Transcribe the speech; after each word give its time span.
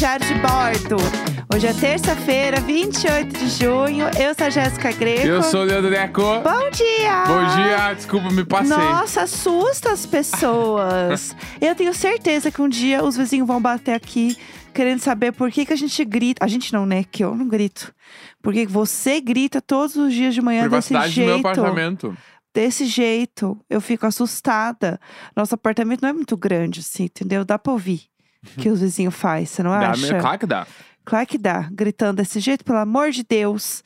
Diário 0.00 0.26
de 0.26 0.34
Bordo. 0.36 0.96
Hoje 1.54 1.66
é 1.66 1.74
terça-feira, 1.74 2.58
28 2.58 3.38
de 3.38 3.50
junho. 3.50 4.06
Eu 4.18 4.34
sou 4.34 4.46
a 4.46 4.48
Jéssica 4.48 4.92
Greco. 4.92 5.26
Eu 5.26 5.42
sou 5.42 5.60
o 5.60 5.64
Leandro 5.64 5.90
Neco. 5.90 6.22
Bom 6.22 6.70
dia! 6.70 7.24
Bom 7.26 7.54
dia, 7.54 7.92
desculpa, 7.92 8.30
me 8.30 8.42
passei. 8.42 8.74
Nossa, 8.74 9.24
assusta 9.24 9.92
as 9.92 10.06
pessoas. 10.06 11.36
Eu 11.60 11.74
tenho 11.74 11.92
certeza 11.92 12.50
que 12.50 12.62
um 12.62 12.68
dia 12.68 13.04
os 13.04 13.14
vizinhos 13.14 13.46
vão 13.46 13.60
bater 13.60 13.92
aqui 13.92 14.38
querendo 14.72 15.00
saber 15.00 15.32
por 15.32 15.50
que, 15.50 15.66
que 15.66 15.72
a 15.74 15.76
gente 15.76 16.02
grita. 16.02 16.42
A 16.42 16.48
gente 16.48 16.72
não, 16.72 16.86
né? 16.86 17.04
Que 17.04 17.22
eu 17.22 17.34
não 17.34 17.46
grito. 17.46 17.92
Por 18.40 18.54
que 18.54 18.64
que 18.64 18.72
você 18.72 19.20
grita 19.20 19.60
todos 19.60 19.96
os 19.96 20.14
dias 20.14 20.32
de 20.32 20.40
manhã 20.40 20.62
desse 20.62 20.94
Privacidade 20.94 21.08
do 21.08 21.14
jeito? 21.14 21.28
meu 21.28 21.38
apartamento. 21.40 22.16
Desse 22.54 22.86
jeito, 22.86 23.60
eu 23.68 23.82
fico 23.82 24.06
assustada. 24.06 24.98
Nosso 25.36 25.54
apartamento 25.54 26.00
não 26.00 26.08
é 26.08 26.12
muito 26.14 26.38
grande, 26.38 26.80
assim, 26.80 27.04
entendeu? 27.04 27.44
Dá 27.44 27.58
pra 27.58 27.74
ouvir 27.74 28.08
que 28.58 28.68
os 28.68 28.80
vizinhos 28.80 29.14
fazem, 29.14 29.46
você 29.46 29.62
não 29.62 29.70
Dá 29.72 29.90
acha? 29.90 30.18
claro 30.18 30.38
que 30.38 30.46
dá. 30.46 30.66
Claro 31.04 31.26
que 31.26 31.38
dá. 31.38 31.68
Gritando 31.72 32.16
desse 32.18 32.40
jeito, 32.40 32.64
pelo 32.64 32.78
amor 32.78 33.10
de 33.10 33.24
Deus. 33.24 33.82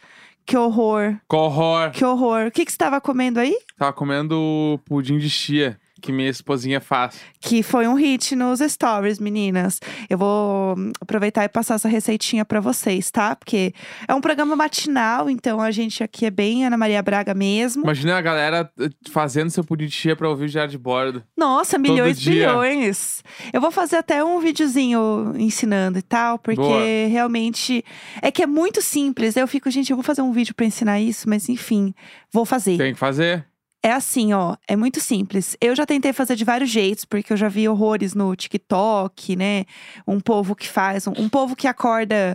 Que 0.47 0.57
horror, 0.59 1.17
Com 1.27 1.39
horror. 1.39 1.91
que 1.91 2.05
horror. 2.05 2.47
O 2.49 2.51
que, 2.51 2.65
que 2.67 2.71
você 2.71 2.75
estava 2.75 3.01
comendo 3.01 3.41
aí? 3.41 3.57
Tava 3.79 3.93
comendo 3.95 4.79
pudim 4.85 5.17
de 5.19 5.31
chia 5.31 5.79
que 6.05 6.13
minha 6.13 6.29
esposinha 6.29 6.83
faz. 6.83 7.19
Que 7.41 7.63
foi 7.63 7.89
um 7.89 7.95
hit 7.95 8.37
nos 8.37 8.61
stories, 8.61 9.19
meninas. 9.19 9.81
Eu 10.11 10.19
vou 10.19 10.77
hum, 10.77 10.93
aproveitar 11.01 11.45
e 11.45 11.49
passar 11.49 11.77
essa 11.77 11.89
receitinha 11.89 12.45
pra 12.45 12.61
vocês, 12.61 13.11
tá? 13.11 13.35
Porque 13.35 13.73
é 14.07 14.15
um 14.15 14.21
programa 14.21 14.55
matinal, 14.55 15.31
então 15.31 15.62
a 15.62 15.70
gente 15.70 16.05
aqui 16.05 16.27
é 16.27 16.31
bem 16.31 16.67
Ana 16.67 16.77
Maria 16.77 17.03
Braga 17.03 17.33
mesmo. 17.33 17.84
Imagina 17.84 18.19
a 18.19 18.20
galera 18.20 18.70
eh, 18.78 18.91
fazendo 19.11 19.48
seu 19.48 19.65
pudim 19.65 19.87
de 19.87 19.93
chia 19.93 20.15
pra 20.15 20.28
ouvir 20.28 20.45
o 20.45 20.48
diário 20.48 20.70
de 20.70 20.78
bordo. 20.78 21.25
Nossa, 21.34 21.78
milhões 21.78 22.21
e 22.21 22.31
bilhões. 22.31 23.23
Eu 23.50 23.62
vou 23.62 23.71
fazer 23.71 23.97
até 23.97 24.23
um 24.23 24.41
videozinho 24.41 25.33
ensinando 25.37 25.98
e 25.98 26.03
tal, 26.03 26.39
porque 26.39 26.61
Boa. 26.61 27.09
realmente 27.09 27.83
é 28.21 28.31
que 28.31 28.43
é 28.43 28.47
muito 28.47 28.83
simples. 28.83 29.37
Eu 29.37 29.48
fico, 29.48 29.71
gente, 29.71 29.91
eu 29.91 29.97
vou 29.97 30.05
fazer 30.05 30.21
um 30.21 30.33
vídeo 30.33 30.55
pra 30.55 30.67
ensinar 30.67 31.00
isso, 31.00 31.27
mas 31.31 31.48
enfim, 31.48 31.95
vou 32.31 32.45
fazer. 32.45 32.77
Tem 32.77 32.93
que 32.93 32.98
fazer. 32.98 33.47
É 33.85 33.93
assim, 33.93 34.33
ó, 34.33 34.57
é 34.67 34.75
muito 34.75 34.99
simples. 34.99 35.59
Eu 35.61 35.77
já 35.77 35.85
tentei 35.85 36.11
fazer 36.15 36.37
de 36.37 36.45
vários 36.45 36.71
jeitos, 36.71 37.05
porque 37.05 37.35
eu 37.35 37.37
já 37.37 37.51
vi 37.51 37.69
horrores 37.69 38.15
no 38.15 38.35
TikTok, 38.35 39.37
né? 39.37 39.67
Um 40.09 40.21
povo 40.21 40.57
que 40.57 40.67
faz, 40.67 41.07
um, 41.07 41.13
um 41.19 41.29
povo 41.29 41.55
que 41.55 41.69
acorda 41.69 42.35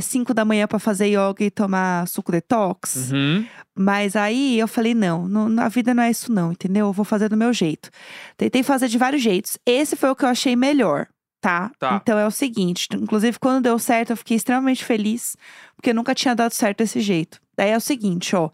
5 0.00 0.32
da 0.32 0.46
manhã 0.46 0.66
pra 0.66 0.78
fazer 0.78 1.08
yoga 1.08 1.44
e 1.44 1.50
tomar 1.50 2.08
suco 2.08 2.32
detox. 2.32 3.10
Uhum. 3.12 3.46
Mas 3.76 4.16
aí 4.16 4.58
eu 4.58 4.66
falei, 4.66 4.94
não, 4.94 5.28
não, 5.28 5.62
a 5.62 5.68
vida 5.68 5.92
não 5.92 6.02
é 6.02 6.10
isso 6.10 6.32
não, 6.32 6.52
entendeu? 6.52 6.86
Eu 6.86 6.92
vou 6.92 7.04
fazer 7.04 7.28
do 7.28 7.36
meu 7.36 7.52
jeito. 7.52 7.90
Tentei 8.38 8.62
fazer 8.62 8.88
de 8.88 8.96
vários 8.96 9.20
jeitos. 9.20 9.58
Esse 9.66 9.94
foi 9.94 10.08
o 10.08 10.16
que 10.16 10.24
eu 10.24 10.30
achei 10.30 10.56
melhor, 10.56 11.06
tá? 11.38 11.70
Tá. 11.78 12.00
Então 12.02 12.18
é 12.18 12.26
o 12.26 12.30
seguinte, 12.30 12.88
inclusive 12.94 13.38
quando 13.38 13.64
deu 13.64 13.78
certo 13.78 14.10
eu 14.10 14.16
fiquei 14.16 14.38
extremamente 14.38 14.82
feliz, 14.82 15.36
porque 15.76 15.92
nunca 15.92 16.14
tinha 16.14 16.34
dado 16.34 16.52
certo 16.52 16.78
desse 16.78 17.00
jeito. 17.00 17.42
Daí 17.58 17.68
é 17.68 17.76
o 17.76 17.80
seguinte, 17.80 18.34
ó. 18.34 18.48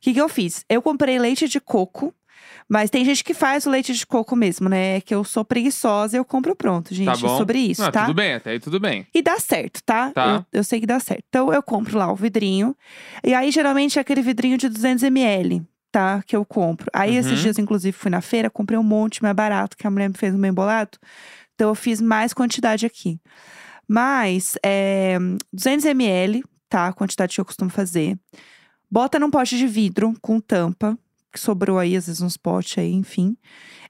O 0.00 0.02
que, 0.02 0.14
que 0.14 0.20
eu 0.20 0.28
fiz? 0.28 0.64
Eu 0.68 0.80
comprei 0.80 1.18
leite 1.18 1.46
de 1.46 1.60
coco, 1.60 2.14
mas 2.66 2.88
tem 2.88 3.04
gente 3.04 3.22
que 3.22 3.34
faz 3.34 3.66
o 3.66 3.70
leite 3.70 3.92
de 3.92 4.06
coco 4.06 4.34
mesmo, 4.34 4.68
né? 4.68 4.96
É 4.96 5.00
que 5.00 5.14
eu 5.14 5.22
sou 5.24 5.44
preguiçosa 5.44 6.16
e 6.16 6.18
eu 6.18 6.24
compro 6.24 6.56
pronto, 6.56 6.94
gente, 6.94 7.06
Tá 7.06 7.16
bom. 7.16 7.36
sobre 7.36 7.58
isso, 7.58 7.82
Não, 7.82 7.90
tá? 7.92 8.06
Tudo 8.06 8.14
bem, 8.14 8.32
até 8.34 8.50
aí 8.52 8.60
tudo 8.60 8.80
bem. 8.80 9.06
E 9.14 9.20
dá 9.20 9.38
certo, 9.38 9.82
tá? 9.84 10.10
Tá. 10.10 10.44
Eu, 10.52 10.60
eu 10.60 10.64
sei 10.64 10.80
que 10.80 10.86
dá 10.86 10.98
certo. 10.98 11.22
Então 11.28 11.52
eu 11.52 11.62
compro 11.62 11.98
lá 11.98 12.10
o 12.10 12.16
vidrinho. 12.16 12.74
E 13.22 13.34
aí, 13.34 13.50
geralmente, 13.50 13.98
é 13.98 14.00
aquele 14.02 14.22
vidrinho 14.22 14.56
de 14.56 14.70
200ml, 14.70 15.62
tá? 15.92 16.22
Que 16.26 16.34
eu 16.34 16.44
compro. 16.46 16.88
Aí, 16.94 17.14
esses 17.16 17.32
Uhum. 17.32 17.42
dias, 17.42 17.58
inclusive, 17.58 17.92
fui 17.96 18.10
na 18.10 18.22
feira, 18.22 18.48
comprei 18.48 18.78
um 18.78 18.82
monte 18.82 19.22
mais 19.22 19.34
barato, 19.36 19.76
que 19.76 19.86
a 19.86 19.90
mulher 19.90 20.08
me 20.08 20.16
fez 20.16 20.34
um 20.34 20.40
bem 20.40 20.52
bolado. 20.52 20.96
Então 21.54 21.68
eu 21.68 21.74
fiz 21.74 22.00
mais 22.00 22.32
quantidade 22.32 22.86
aqui. 22.86 23.20
Mas, 23.86 24.56
é, 24.64 25.18
200ml, 25.54 26.42
tá? 26.70 26.86
A 26.88 26.92
quantidade 26.92 27.34
que 27.34 27.40
eu 27.40 27.44
costumo 27.44 27.70
fazer. 27.70 28.16
Bota 28.90 29.18
num 29.18 29.30
pote 29.30 29.56
de 29.56 29.66
vidro 29.66 30.14
com 30.20 30.40
tampa, 30.40 30.98
que 31.32 31.38
sobrou 31.38 31.78
aí, 31.78 31.96
às 31.96 32.06
vezes, 32.06 32.20
uns 32.20 32.36
potes 32.36 32.76
aí, 32.78 32.92
enfim. 32.92 33.36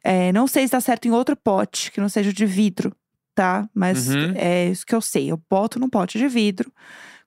É, 0.05 0.33
não 0.33 0.47
sei 0.47 0.67
se 0.67 0.73
dá 0.73 0.81
certo 0.81 1.07
em 1.09 1.11
outro 1.11 1.35
pote, 1.37 1.91
que 1.91 2.01
não 2.01 2.09
seja 2.09 2.33
de 2.33 2.45
vidro, 2.45 2.95
tá? 3.35 3.69
Mas 3.75 4.09
Uhum. 4.09 4.33
é 4.35 4.69
isso 4.69 4.85
que 4.85 4.95
eu 4.95 5.01
sei. 5.01 5.31
Eu 5.31 5.41
boto 5.49 5.79
num 5.81 5.89
pote 5.89 6.19
de 6.19 6.29
vidro, 6.29 6.71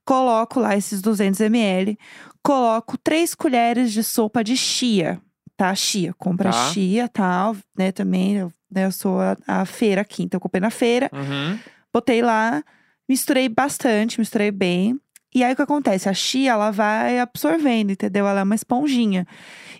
coloco 0.06 0.59
lá 0.59 0.75
esses 0.78 1.01
200ml, 1.01 1.97
coloco 2.44 2.97
três 2.97 3.33
colheres 3.33 3.91
de 3.91 4.03
sopa 4.03 4.44
de 4.44 4.56
chia, 4.57 5.19
tá? 5.57 5.73
Chia. 5.73 6.13
Compra 6.13 6.51
Tá. 6.51 6.69
chia, 6.72 7.07
tal, 7.07 7.56
né? 7.78 7.91
Também, 7.91 8.35
eu, 8.35 8.51
né, 8.69 8.85
eu 8.85 8.91
sou 8.91 9.19
a, 9.19 9.35
a 9.47 9.66
feira 9.66 10.01
aqui, 10.01 10.23
então 10.23 10.38
eu 10.38 10.41
comprei 10.41 10.62
na 10.62 10.69
feira. 10.69 11.09
Uhum. 11.13 11.57
Botei 11.91 12.22
lá, 12.22 12.63
misturei 13.09 13.47
bastante, 13.50 14.19
misturei 14.19 14.51
bem. 14.51 15.00
E 15.33 15.44
aí 15.44 15.53
o 15.53 15.55
que 15.55 15.61
acontece? 15.61 16.07
A 16.07 16.13
chia, 16.13 16.51
ela 16.51 16.71
vai 16.71 17.19
absorvendo, 17.19 17.91
entendeu? 17.91 18.27
Ela 18.27 18.41
é 18.41 18.44
uma 18.44 18.55
esponjinha. 18.55 19.25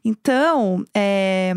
Então, 0.04 0.84
é, 0.94 1.54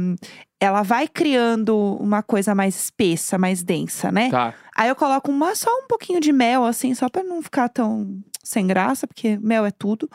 ela 0.60 0.82
vai 0.82 1.08
criando 1.08 1.96
uma 2.00 2.22
coisa 2.22 2.54
mais 2.54 2.76
espessa, 2.76 3.38
mais 3.38 3.62
densa, 3.62 4.12
né? 4.12 4.30
Tá. 4.30 4.54
Aí 4.76 4.88
eu 4.88 4.96
coloco 4.96 5.30
uma, 5.30 5.54
só 5.54 5.70
um 5.70 5.86
pouquinho 5.86 6.20
de 6.20 6.32
mel, 6.32 6.64
assim, 6.64 6.94
só 6.94 7.08
pra 7.08 7.22
não 7.22 7.42
ficar 7.42 7.68
tão 7.68 8.22
sem 8.42 8.66
graça, 8.66 9.06
porque 9.06 9.38
mel 9.38 9.64
é 9.64 9.70
tudo. 9.70 10.08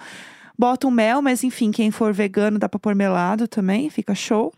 Bota 0.58 0.88
um 0.88 0.92
mel, 0.92 1.22
mas 1.22 1.44
enfim, 1.44 1.72
quem 1.72 1.90
for 1.92 2.14
vegano 2.14 2.60
dá 2.60 2.70
pra 2.70 2.80
pôr 2.80 2.94
melado 2.94 3.48
também, 3.48 3.90
fica 3.90 4.14
show. 4.14 4.54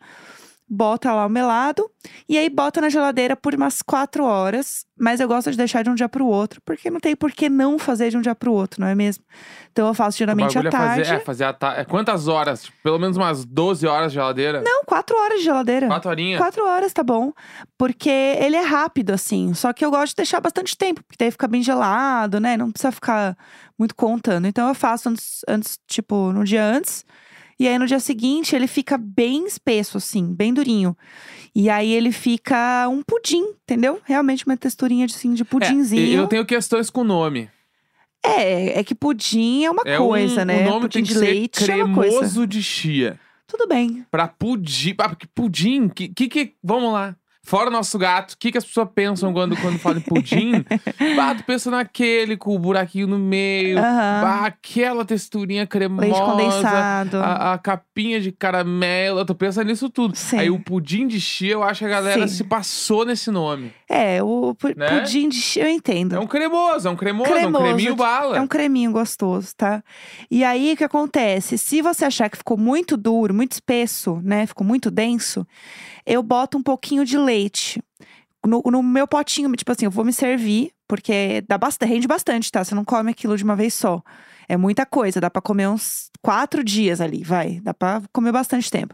Bota 0.76 1.14
lá 1.14 1.28
o 1.28 1.30
melado 1.30 1.88
e 2.28 2.36
aí 2.36 2.50
bota 2.50 2.82
na 2.82 2.90
geladeira 2.90 3.36
por 3.36 3.54
umas 3.54 3.84
quatro 3.84 4.24
horas. 4.26 4.86
Mas 5.00 5.20
eu 5.20 5.28
gosto 5.28 5.52
de 5.52 5.58
deixar 5.58 5.84
de 5.84 5.90
um 5.90 5.96
dia 5.96 6.10
pro 6.10 6.26
outro, 6.26 6.60
porque 6.66 6.90
não 6.90 7.00
tem 7.00 7.16
por 7.16 7.32
que 7.32 7.48
não 7.50 7.78
fazer 7.78 8.10
de 8.10 8.18
um 8.18 8.22
dia 8.22 8.34
pro 8.34 8.52
outro, 8.52 8.82
não 8.82 8.88
é 8.88 8.96
mesmo? 8.96 9.24
Então 9.72 9.88
eu 9.88 9.94
faço 9.94 10.16
O 10.16 10.20
geralmente 10.20 10.58
à 10.58 10.62
bagulho 10.62 10.68
é 10.68 10.72
tarde. 10.72 11.04
fazer, 11.04 11.16
é 11.16 11.20
fazer 11.20 11.44
a 11.44 11.54
ta... 11.54 11.74
é 11.76 11.84
Quantas 11.86 12.28
horas? 12.28 12.64
Tipo, 12.64 12.78
Pelo 12.82 12.98
menos 12.98 13.18
umas 13.18 13.46
12 13.46 13.86
horas 13.86 14.12
de 14.12 14.16
geladeira? 14.16 14.62
Não, 14.64 14.84
quatro 14.86 15.16
horas 15.16 15.40
de 15.40 15.44
geladeira. 15.46 15.88
Quatro 15.88 16.10
horinhas? 16.10 16.40
Quatro 16.40 16.66
horas, 16.66 16.92
tá 16.94 17.04
bom. 17.04 17.32
Porque 17.78 18.10
ele 18.10 18.56
é 18.56 18.62
rápido, 18.64 19.12
assim. 19.12 19.54
Só 19.54 19.74
que 19.74 19.86
eu 19.86 19.92
gosto 19.92 20.14
de 20.14 20.18
deixar 20.18 20.40
bastante 20.40 20.76
tempo, 20.76 21.04
porque 21.04 21.18
daí 21.20 21.30
fica 21.32 21.48
bem 21.48 21.62
gelado, 21.62 22.40
né? 22.40 22.58
Não 22.58 22.72
precisa 22.72 22.92
ficar 22.92 23.38
muito 23.78 23.96
contando. 23.96 24.48
Então 24.48 24.68
eu 24.68 24.74
faço 24.76 25.10
antes, 25.10 25.42
antes, 25.48 25.78
tipo, 25.88 26.32
no 26.32 26.44
dia 26.44 26.64
antes. 26.64 27.06
E 27.60 27.68
aí 27.68 27.78
no 27.78 27.86
dia 27.86 28.00
seguinte 28.00 28.56
ele 28.56 28.68
fica 28.68 28.98
bem 28.98 29.46
espesso, 29.46 29.98
assim, 29.98 30.34
bem 30.34 30.54
durinho. 30.54 30.98
E 31.56 31.70
aí 31.70 31.92
ele 31.94 32.12
fica 32.12 32.88
um 32.90 33.02
pudim, 33.04 33.44
entendeu? 33.64 34.02
Realmente 34.04 34.46
uma 34.46 34.58
texturinha 34.58 35.06
de, 35.06 35.14
assim, 35.14 35.34
de 35.34 35.44
É, 35.44 35.46
pudinzinho. 35.46 36.20
eu 36.22 36.28
tenho 36.28 36.46
questões 36.46 36.90
com 36.90 37.02
o 37.02 37.04
nome. 37.06 37.50
É, 38.26 38.80
é 38.80 38.84
que 38.84 38.96
pudim 38.96 39.66
é 39.66 39.70
uma 39.72 39.84
É 39.86 39.98
coisa, 39.98 40.42
um, 40.42 40.46
né? 40.46 40.62
O 40.66 40.70
nome 40.70 40.82
pudim 40.82 40.94
tem 41.00 41.04
que 41.04 41.14
de 41.14 41.20
leite 41.20 41.64
ser 41.64 41.72
é 41.72 41.84
uma 41.84 41.94
coisa. 41.94 42.18
cremoso 42.18 42.48
de 42.48 42.64
chia. 42.64 43.20
Tudo 43.46 43.68
bem. 43.68 44.06
Pra 44.10 44.28
pudim. 44.28 44.96
Ah, 44.98 45.16
pudim, 45.36 45.90
que, 45.90 46.08
que 46.08 46.28
que. 46.28 46.54
Vamos 46.64 46.92
lá. 46.94 47.16
Fora 47.46 47.70
o 47.70 47.72
nosso 47.72 48.00
gato, 48.00 48.32
o 48.32 48.38
que, 48.38 48.54
que 48.54 48.58
as 48.58 48.64
pessoas 48.64 48.88
pensam 48.96 49.34
quando, 49.34 49.58
quando 49.58 49.78
falam 49.78 49.98
em 49.98 50.02
pudim? 50.02 50.64
bah, 51.14 51.36
tu 51.36 51.44
pensa 51.44 51.70
naquele 51.70 52.38
com 52.38 52.56
o 52.56 52.60
buraquinho 52.60 53.06
no 53.06 53.20
meio. 53.20 53.78
Aham. 53.78 54.22
Bah, 54.22 54.46
aquela 54.46 55.04
texturinha 55.04 55.68
cremosa. 55.68 56.08
Leite 56.08 56.22
condensado. 56.22 57.18
A, 57.18 57.54
a 57.54 57.58
capinha 57.58 58.22
de 58.22 58.32
caramelo, 58.32 59.26
tu 59.26 59.36
pensa 59.36 59.62
nisso 59.62 59.90
tudo. 59.90 60.16
Sim. 60.16 60.40
Aí 60.40 60.50
o 60.50 60.58
pudim 60.58 61.06
de 61.06 61.20
chia, 61.20 61.52
eu 61.52 61.64
acho 61.64 61.80
que 61.80 61.86
a 61.86 61.90
galera 61.90 62.28
Sim. 62.30 62.34
se 62.34 62.44
passou 62.46 63.06
nesse 63.06 63.30
nome. 63.30 63.74
É, 63.94 64.24
o 64.24 64.56
pu- 64.56 64.74
Né? 64.76 64.88
pudim 65.00 65.30
de 65.30 65.40
chia, 65.40 65.64
eu 65.66 65.70
entendo. 65.70 66.16
É 66.16 66.20
um 66.20 66.26
cremoso, 66.28 66.88
é 66.88 66.92
um 66.92 66.96
cremoso, 66.96 67.30
é 67.30 67.34
um 67.36 67.38
Cremoso, 67.40 67.64
creminho 67.64 67.96
bala. 67.96 68.38
É 68.38 68.42
um 68.42 68.48
creminho 68.48 68.92
gostoso, 68.92 69.54
tá? 69.56 69.84
E 70.32 70.44
aí, 70.44 70.74
o 70.74 70.78
que 70.78 70.84
acontece? 70.84 71.58
Se 71.58 71.82
você 71.82 72.06
achar 72.06 72.30
que 72.30 72.38
ficou 72.38 72.58
muito 72.58 72.98
duro, 72.98 73.34
muito 73.34 73.52
espesso, 73.52 74.20
né? 74.24 74.46
Ficou 74.48 74.66
muito 74.66 74.90
denso, 74.90 75.46
eu 76.06 76.24
boto 76.24 76.58
um 76.58 76.64
pouquinho 76.64 77.06
de 77.06 77.18
leite. 77.18 77.82
No, 78.46 78.62
no 78.66 78.82
meu 78.84 79.08
potinho, 79.08 79.50
tipo 79.54 79.72
assim, 79.72 79.86
eu 79.86 79.92
vou 79.92 80.04
me 80.04 80.12
servir, 80.12 80.72
porque 80.88 81.44
dá 81.48 81.58
bastante, 81.58 81.90
rende 81.90 82.08
bastante, 82.08 82.52
tá? 82.52 82.64
Você 82.64 82.76
não 82.76 82.84
come 82.84 83.12
aquilo 83.12 83.38
de 83.38 83.44
uma 83.44 83.56
vez 83.56 83.74
só. 83.74 84.02
É 84.50 84.58
muita 84.58 84.86
coisa, 84.86 85.22
dá 85.22 85.30
pra 85.30 85.42
comer 85.42 85.68
uns 85.70 86.10
quatro 86.22 86.62
dias 86.64 87.00
ali, 87.00 87.24
vai. 87.24 87.62
Dá 87.64 87.74
pra 87.74 88.02
comer 88.12 88.32
bastante 88.34 88.70
tempo. 88.70 88.94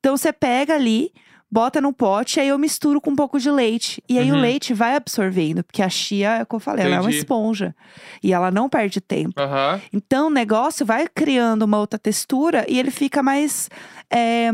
Então 0.00 0.16
você 0.16 0.32
pega 0.32 0.74
ali, 0.74 1.12
bota 1.54 1.82
no 1.82 1.92
pote, 1.92 2.40
aí 2.40 2.48
eu 2.48 2.58
misturo 2.58 2.98
com 2.98 3.10
um 3.10 3.14
pouco 3.16 3.38
de 3.38 3.50
leite. 3.50 4.02
E 4.08 4.18
aí 4.18 4.32
o 4.32 4.34
Uhum. 4.36 4.40
leite 4.40 4.72
vai 4.72 4.96
absorvendo, 4.96 5.62
porque 5.62 5.82
a 5.82 5.88
chia, 5.90 6.38
é 6.38 6.42
o 6.42 6.46
que 6.46 6.54
eu 6.54 6.58
falei, 6.60 6.86
ela 6.86 6.94
é 6.94 6.98
uma 6.98 7.02
Entendi. 7.04 7.18
esponja. 7.18 7.76
E 8.22 8.32
ela 8.32 8.50
não 8.50 8.70
perde 8.70 9.02
tempo. 9.02 9.38
Aham. 9.38 9.78
Então 9.92 10.28
o 10.28 10.30
negócio 10.30 10.86
vai 10.86 11.06
criando 11.06 11.62
uma 11.64 11.78
outra 11.78 11.98
textura 11.98 12.64
e 12.66 12.78
ele 12.78 12.90
fica 12.90 13.22
mais, 13.22 13.68
é, 14.10 14.50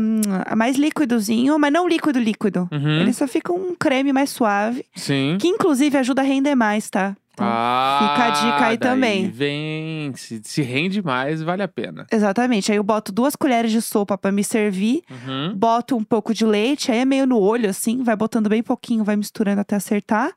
mais 0.57 0.75
líquidozinho, 0.75 1.57
mas 1.57 1.71
não 1.71 1.87
líquido 1.87 2.19
líquido. 2.19 2.67
Uhum. 2.69 2.99
Ele 2.99 3.13
só 3.13 3.25
fica 3.27 3.53
um 3.53 3.73
creme 3.73 4.11
mais 4.11 4.29
suave, 4.31 4.83
Sim. 4.93 5.37
que 5.39 5.47
inclusive 5.47 5.97
ajuda 5.97 6.21
a 6.21 6.25
render 6.25 6.53
mais, 6.55 6.89
tá? 6.89 7.15
Então, 7.39 7.47
ah, 7.49 7.99
fica 8.01 8.25
a 8.25 8.29
dica 8.29 8.55
aí 8.55 8.61
daí 8.61 8.77
também. 8.77 9.29
Vem, 9.29 10.13
se, 10.15 10.41
se 10.43 10.61
rende 10.61 11.01
mais, 11.01 11.41
vale 11.41 11.63
a 11.63 11.67
pena. 11.67 12.05
Exatamente. 12.11 12.71
Aí 12.71 12.77
eu 12.77 12.83
boto 12.83 13.11
duas 13.11 13.35
colheres 13.35 13.71
de 13.71 13.81
sopa 13.81 14.17
pra 14.17 14.31
me 14.31 14.43
servir. 14.43 15.01
Uhum. 15.09 15.53
Boto 15.55 15.95
um 15.95 16.03
pouco 16.03 16.33
de 16.33 16.45
leite, 16.45 16.91
aí 16.91 16.99
é 16.99 17.05
meio 17.05 17.25
no 17.25 17.39
olho, 17.39 17.69
assim, 17.69 18.03
vai 18.03 18.15
botando 18.15 18.49
bem 18.49 18.61
pouquinho, 18.61 19.03
vai 19.03 19.15
misturando 19.15 19.61
até 19.61 19.75
acertar. 19.75 20.31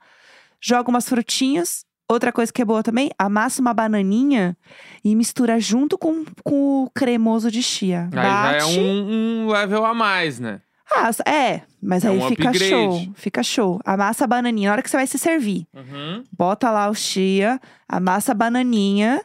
Joga 0.61 0.91
umas 0.91 1.09
frutinhas 1.09 1.85
Outra 2.13 2.31
coisa 2.31 2.53
que 2.53 2.61
é 2.61 2.65
boa 2.65 2.83
também, 2.83 3.11
amassa 3.19 3.63
uma 3.63 3.73
bananinha 3.73 4.55
e 5.03 5.17
mistura 5.17 5.59
junto 5.59 5.97
com, 5.97 6.27
com 6.45 6.85
o 6.85 6.91
cremoso 6.91 7.51
de 7.51 7.63
chia. 7.63 8.11
Aí 8.13 8.23
já 8.23 8.53
é 8.53 8.59
Bate. 8.61 8.81
um, 8.81 9.47
um 9.47 9.51
level 9.51 9.87
a 9.87 9.95
mais, 9.95 10.39
né? 10.39 10.61
Ah, 10.91 11.11
é, 11.31 11.63
mas 11.83 12.05
É 12.05 12.09
aí 12.11 12.19
um 12.19 12.29
fica 12.29 12.51
upgrade. 12.51 12.69
show. 12.71 13.13
Fica 13.15 13.43
show. 13.43 13.81
Amassa 13.85 14.25
a 14.25 14.27
bananinha. 14.27 14.69
Na 14.69 14.73
hora 14.75 14.83
que 14.83 14.91
você 14.91 14.97
vai 14.97 15.07
se 15.07 15.19
servir, 15.19 15.67
Uhum. 15.75 16.23
bota 16.37 16.71
lá 16.71 16.89
o 16.91 16.95
chia, 16.95 17.61
amassa 17.89 18.33
a 18.33 18.35
bananinha 18.35 19.23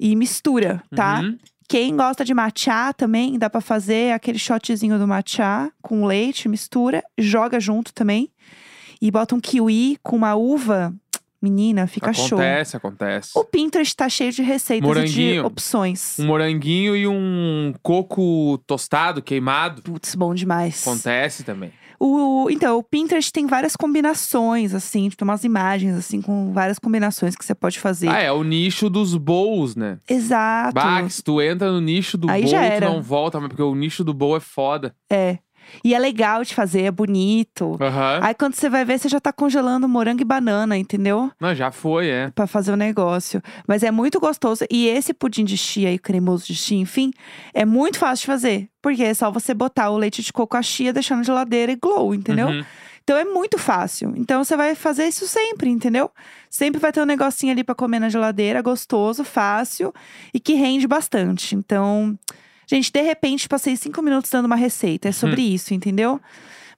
e 0.00 0.16
mistura, 0.16 0.82
tá? 0.94 1.20
Uhum. 1.20 1.38
Quem 1.68 1.96
gosta 1.96 2.24
de 2.24 2.34
matcha 2.34 2.92
também, 2.94 3.38
dá 3.38 3.48
pra 3.48 3.60
fazer 3.60 4.12
aquele 4.12 4.38
shotzinho 4.38 4.98
do 4.98 5.06
matcha 5.08 5.70
com 5.80 6.04
leite, 6.06 6.48
mistura, 6.48 7.02
joga 7.18 7.58
junto 7.60 7.92
também. 7.94 8.30
E 9.00 9.10
bota 9.10 9.34
um 9.34 9.40
kiwi 9.40 9.98
com 10.02 10.16
uma 10.16 10.34
uva. 10.34 10.94
Menina, 11.42 11.88
fica 11.88 12.12
show. 12.12 12.38
acontece, 12.38 12.76
acontece. 12.76 13.30
O 13.34 13.44
Pinterest 13.44 13.96
tá 13.96 14.08
cheio 14.08 14.30
de 14.30 14.42
receitas 14.42 14.88
e 14.88 14.92
de 14.92 15.00
Moranguinho. 15.00 15.44
opções. 15.46 16.16
Um 16.18 16.26
moranguinho 16.26 16.96
e 16.96 17.08
um 17.08 17.74
coco 17.82 18.58
tostado, 18.66 19.20
queimado. 19.20 19.82
Putz, 19.82 20.14
bom 20.14 20.32
demais. 20.34 20.86
Acontece 20.86 21.42
também. 21.42 21.72
O, 22.04 22.48
então, 22.50 22.78
o 22.78 22.82
Pinterest 22.82 23.32
tem 23.32 23.46
várias 23.46 23.76
combinações, 23.76 24.74
assim, 24.74 25.08
tipo, 25.08 25.22
umas 25.24 25.44
imagens, 25.44 25.96
assim, 25.96 26.20
com 26.20 26.52
várias 26.52 26.76
combinações 26.76 27.36
que 27.36 27.44
você 27.44 27.54
pode 27.54 27.78
fazer. 27.78 28.08
Ah, 28.08 28.20
é 28.20 28.32
o 28.32 28.42
nicho 28.42 28.90
dos 28.90 29.16
bowls, 29.16 29.76
né? 29.76 29.98
Exato. 30.08 30.74
Bah, 30.74 31.08
se 31.08 31.22
tu 31.22 31.40
entra 31.40 31.70
no 31.70 31.80
nicho 31.80 32.18
do 32.18 32.28
Aí 32.28 32.42
bowl, 32.42 32.52
tu 32.52 32.80
não 32.80 33.00
volta, 33.00 33.38
mas 33.38 33.48
porque 33.48 33.62
o 33.62 33.74
nicho 33.76 34.02
do 34.02 34.12
bowl 34.12 34.36
é 34.36 34.40
foda. 34.40 34.94
É. 35.08 35.38
E 35.84 35.94
é 35.94 35.98
legal 35.98 36.42
de 36.42 36.54
fazer, 36.54 36.82
é 36.82 36.90
bonito. 36.90 37.76
Aham. 37.80 38.20
Aí 38.22 38.34
quando 38.34 38.54
você 38.54 38.68
vai 38.68 38.84
ver, 38.84 38.98
você 38.98 39.08
já 39.08 39.20
tá 39.20 39.32
congelando 39.32 39.88
morango 39.88 40.22
e 40.22 40.24
banana, 40.24 40.76
entendeu? 40.76 41.30
Não, 41.40 41.54
já 41.54 41.70
foi, 41.70 42.08
é. 42.08 42.30
Pra 42.30 42.46
fazer 42.46 42.72
o 42.72 42.76
negócio. 42.76 43.42
Mas 43.66 43.82
é 43.82 43.90
muito 43.90 44.20
gostoso. 44.20 44.64
E 44.70 44.86
esse 44.88 45.12
pudim 45.12 45.44
de 45.44 45.56
chia 45.56 45.92
e 45.92 45.98
cremoso 45.98 46.46
de 46.46 46.54
chia, 46.54 46.78
enfim, 46.78 47.10
é 47.54 47.64
muito 47.64 47.98
fácil 47.98 48.22
de 48.22 48.26
fazer. 48.26 48.68
Porque 48.80 49.02
é 49.02 49.14
só 49.14 49.30
você 49.30 49.54
botar 49.54 49.90
o 49.90 49.96
leite 49.96 50.22
de 50.22 50.32
coco 50.32 50.56
a 50.56 50.62
chia, 50.62 50.92
deixar 50.92 51.16
na 51.16 51.22
geladeira 51.22 51.72
e 51.72 51.76
glow, 51.76 52.14
entendeu? 52.14 52.48
Uhum. 52.48 52.64
Então 53.04 53.16
é 53.16 53.24
muito 53.24 53.58
fácil. 53.58 54.12
Então 54.16 54.44
você 54.44 54.56
vai 54.56 54.74
fazer 54.74 55.06
isso 55.06 55.26
sempre, 55.26 55.68
entendeu? 55.68 56.10
Sempre 56.48 56.80
vai 56.80 56.92
ter 56.92 57.02
um 57.02 57.06
negocinho 57.06 57.52
ali 57.52 57.64
pra 57.64 57.74
comer 57.74 57.98
na 57.98 58.08
geladeira, 58.08 58.62
gostoso, 58.62 59.24
fácil 59.24 59.92
e 60.32 60.38
que 60.38 60.54
rende 60.54 60.86
bastante. 60.86 61.54
Então, 61.56 62.16
gente, 62.76 62.92
de 62.92 63.02
repente 63.02 63.48
passei 63.48 63.76
cinco 63.76 64.02
minutos 64.02 64.30
dando 64.30 64.46
uma 64.46 64.56
receita. 64.56 65.08
É 65.08 65.12
sobre 65.12 65.42
isso, 65.42 65.74
entendeu? 65.74 66.20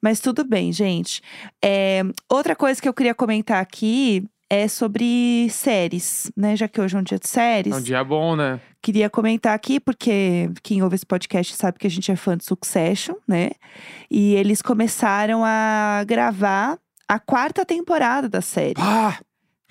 Mas 0.02 0.20
tudo 0.20 0.44
bem, 0.44 0.73
gente. 0.73 1.23
É, 1.64 2.02
outra 2.29 2.55
coisa 2.55 2.81
que 2.81 2.88
eu 2.88 2.93
queria 2.93 3.14
comentar 3.14 3.61
aqui 3.61 4.25
é 4.50 4.69
sobre 4.69 5.49
séries, 5.50 6.31
né? 6.37 6.55
Já 6.56 6.69
que 6.69 6.81
hoje 6.81 6.94
é 6.96 7.00
um 7.00 7.02
dia 7.02 7.19
de 7.19 7.29
séries. 7.29 7.73
É 7.73 7.76
um 7.76 7.82
dia 7.82 8.05
bom, 8.05 8.37
né? 8.37 8.61
Queria 8.82 9.08
comentar 9.08 9.55
aqui, 9.55 9.81
porque 9.81 10.50
quem 10.62 10.82
ouve 10.82 10.96
esse 10.96 11.06
podcast 11.06 11.55
sabe 11.56 11.79
que 11.79 11.87
a 11.87 11.91
gente 11.91 12.11
é 12.12 12.17
fã 12.17 12.37
de 12.37 12.44
Succession, 12.44 13.14
né? 13.26 13.52
E 14.11 14.35
eles 14.35 14.61
começaram 14.61 15.43
a 15.43 16.05
gravar 16.06 16.79
a 17.08 17.19
quarta 17.19 17.64
temporada 17.64 18.29
da 18.29 18.43
série. 18.43 18.75
Pá! 18.75 19.19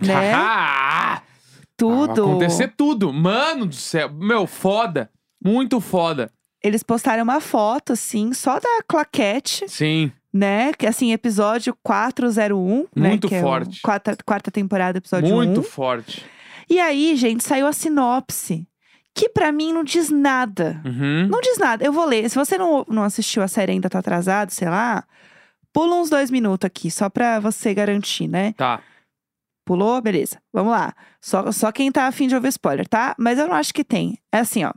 Né? 0.01 0.33
Ah, 0.33 1.21
Tudo. 1.77 2.23
Acontecer 2.23 2.73
tudo. 2.75 3.13
Mano 3.13 3.67
do 3.67 3.75
céu. 3.75 4.11
Meu, 4.11 4.47
foda. 4.47 5.09
Muito 5.43 5.79
foda. 5.81 6.31
Eles 6.61 6.81
postaram 6.83 7.23
uma 7.23 7.41
foto, 7.41 7.93
assim, 7.93 8.31
só 8.33 8.59
da 8.59 8.81
claquete, 8.87 9.67
Sim. 9.67 10.11
né? 10.31 10.71
Que 10.73 10.87
assim, 10.87 11.11
episódio 11.11 11.75
401, 11.83 12.87
né? 12.95 13.09
Muito 13.09 13.33
é 13.33 13.39
o 13.39 13.41
forte. 13.41 13.81
quarta, 13.81 14.17
quarta 14.25 14.49
temporada, 14.49 14.97
episódio 14.97 15.33
muito 15.33 15.59
1. 15.59 15.63
forte. 15.63 16.25
E 16.69 16.79
aí, 16.79 17.15
gente, 17.15 17.43
saiu 17.43 17.67
a 17.67 17.73
sinopse. 17.73 18.65
Que 19.15 19.29
pra 19.29 19.51
mim 19.51 19.71
não 19.71 19.83
diz 19.83 20.09
nada. 20.09 20.81
Uhum. 20.83 21.27
Não 21.27 21.39
diz 21.39 21.57
nada. 21.59 21.85
Eu 21.85 21.93
vou 21.93 22.05
ler. 22.05 22.27
Se 22.29 22.35
você 22.35 22.57
não, 22.57 22.83
não 22.89 23.03
assistiu 23.03 23.43
a 23.43 23.47
série 23.47 23.73
ainda, 23.73 23.87
tá 23.89 23.99
atrasado, 23.99 24.49
sei 24.49 24.67
lá. 24.67 25.03
Pula 25.71 25.95
uns 25.97 26.09
dois 26.09 26.31
minutos 26.31 26.65
aqui, 26.65 26.89
só 26.89 27.09
pra 27.09 27.39
você 27.39 27.73
garantir, 27.75 28.27
né? 28.27 28.53
Tá. 28.53 28.81
Pulou? 29.65 30.01
Beleza. 30.01 30.41
Vamos 30.51 30.71
lá. 30.71 30.95
Só, 31.21 31.51
só 31.51 31.71
quem 31.71 31.91
tá 31.91 32.07
afim 32.07 32.27
de 32.27 32.33
ouvir 32.33 32.47
spoiler, 32.47 32.87
tá? 32.87 33.13
Mas 33.19 33.37
eu 33.37 33.47
não 33.47 33.53
acho 33.55 33.73
que 33.73 33.83
tem. 33.83 34.17
É 34.31 34.39
assim, 34.39 34.63
ó. 34.63 34.73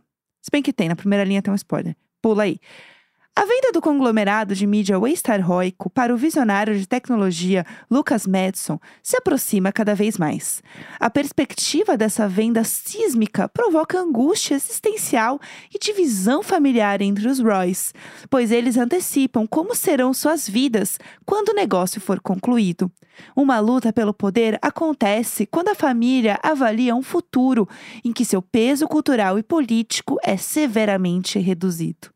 Se 0.47 0.51
bem 0.53 0.63
que 0.63 0.73
tem, 0.73 0.89
na 0.89 0.95
primeira 0.95 1.25
linha 1.25 1.43
tem 1.43 1.53
um 1.53 1.57
spoiler. 1.57 1.97
Pula 2.23 2.45
aí. 2.45 2.61
A 3.39 3.45
venda 3.45 3.71
do 3.71 3.83
conglomerado 3.83 4.55
de 4.55 4.67
mídia 4.67 4.99
Waystar-Roico 4.99 5.91
para 5.91 6.13
o 6.13 6.17
visionário 6.17 6.75
de 6.79 6.89
tecnologia 6.89 7.67
Lucas 7.91 8.27
Madison 8.27 8.81
se 9.03 9.15
aproxima 9.15 9.71
cada 9.71 9.95
vez 9.95 10.17
mais. 10.17 10.63
A 10.99 11.11
perspectiva 11.11 11.99
dessa 11.99 12.27
venda 12.27 12.65
sísmica 12.65 13.47
provoca 13.47 14.01
angústia 14.01 14.55
existencial 14.55 15.39
e 15.71 15.79
divisão 15.79 16.43
familiar 16.43 17.03
entre 17.03 17.29
os 17.29 17.39
Roys, 17.39 17.93
pois 18.31 18.51
eles 18.51 18.79
antecipam 18.79 19.47
como 19.47 19.75
serão 19.75 20.15
suas 20.15 20.49
vidas 20.49 20.99
quando 21.27 21.51
o 21.51 21.55
negócio 21.55 22.01
for 22.01 22.19
concluído. 22.21 22.91
Uma 23.37 23.61
luta 23.61 23.93
pelo 23.93 24.15
poder 24.15 24.59
acontece 24.63 25.45
quando 25.45 25.69
a 25.69 25.75
família 25.75 26.41
avalia 26.43 26.97
um 26.97 27.03
futuro 27.03 27.69
em 28.03 28.15
que 28.15 28.25
seu 28.25 28.41
peso 28.41 28.89
cultural 28.89 29.39
e 29.39 29.43
político 29.43 30.17
é 30.25 30.39
severamente 30.39 31.39
reduzido. 31.39 32.09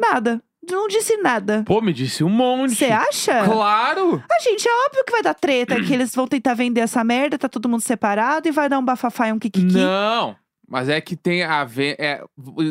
Nada. 0.00 0.42
Não 0.70 0.88
disse 0.88 1.16
nada. 1.18 1.62
Pô, 1.66 1.80
me 1.80 1.92
disse 1.92 2.22
um 2.22 2.28
monte. 2.28 2.74
Você 2.74 2.86
acha? 2.86 3.44
Claro! 3.44 4.22
Ah, 4.30 4.42
gente, 4.42 4.66
é 4.68 4.86
óbvio 4.86 5.04
que 5.04 5.12
vai 5.12 5.22
dar 5.22 5.34
treta, 5.34 5.80
que 5.82 5.92
eles 5.92 6.14
vão 6.14 6.26
tentar 6.26 6.54
vender 6.54 6.80
essa 6.80 7.02
merda, 7.02 7.38
tá 7.38 7.48
todo 7.48 7.68
mundo 7.68 7.80
separado 7.80 8.48
e 8.48 8.52
vai 8.52 8.68
dar 8.68 8.78
um 8.78 8.84
bafafá 8.84 9.28
e 9.28 9.32
um 9.32 9.38
kikiki. 9.38 9.74
Não! 9.74 10.36
Mas 10.68 10.88
é 10.90 11.00
que 11.00 11.16
tem 11.16 11.42
a 11.42 11.64
venda. 11.64 11.96
É, 11.98 12.22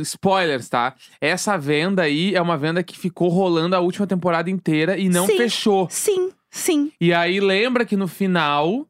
spoilers, 0.04 0.70
tá? 0.70 0.94
Essa 1.20 1.58
venda 1.58 2.04
aí 2.04 2.36
é 2.36 2.42
uma 2.42 2.56
venda 2.56 2.84
que 2.84 2.98
ficou 2.98 3.28
rolando 3.28 3.76
a 3.76 3.80
última 3.80 4.06
temporada 4.06 4.52
inteira 4.52 4.98
e 4.98 5.10
não 5.10 5.26
Sim. 5.26 5.38
fechou. 5.38 5.88
Sim, 5.90 6.30
sim. 6.52 6.92
E 7.02 7.12
aí 7.12 7.40
lembra 7.40 7.86
que 7.86 7.98
no 7.98 8.08
final 8.08 8.86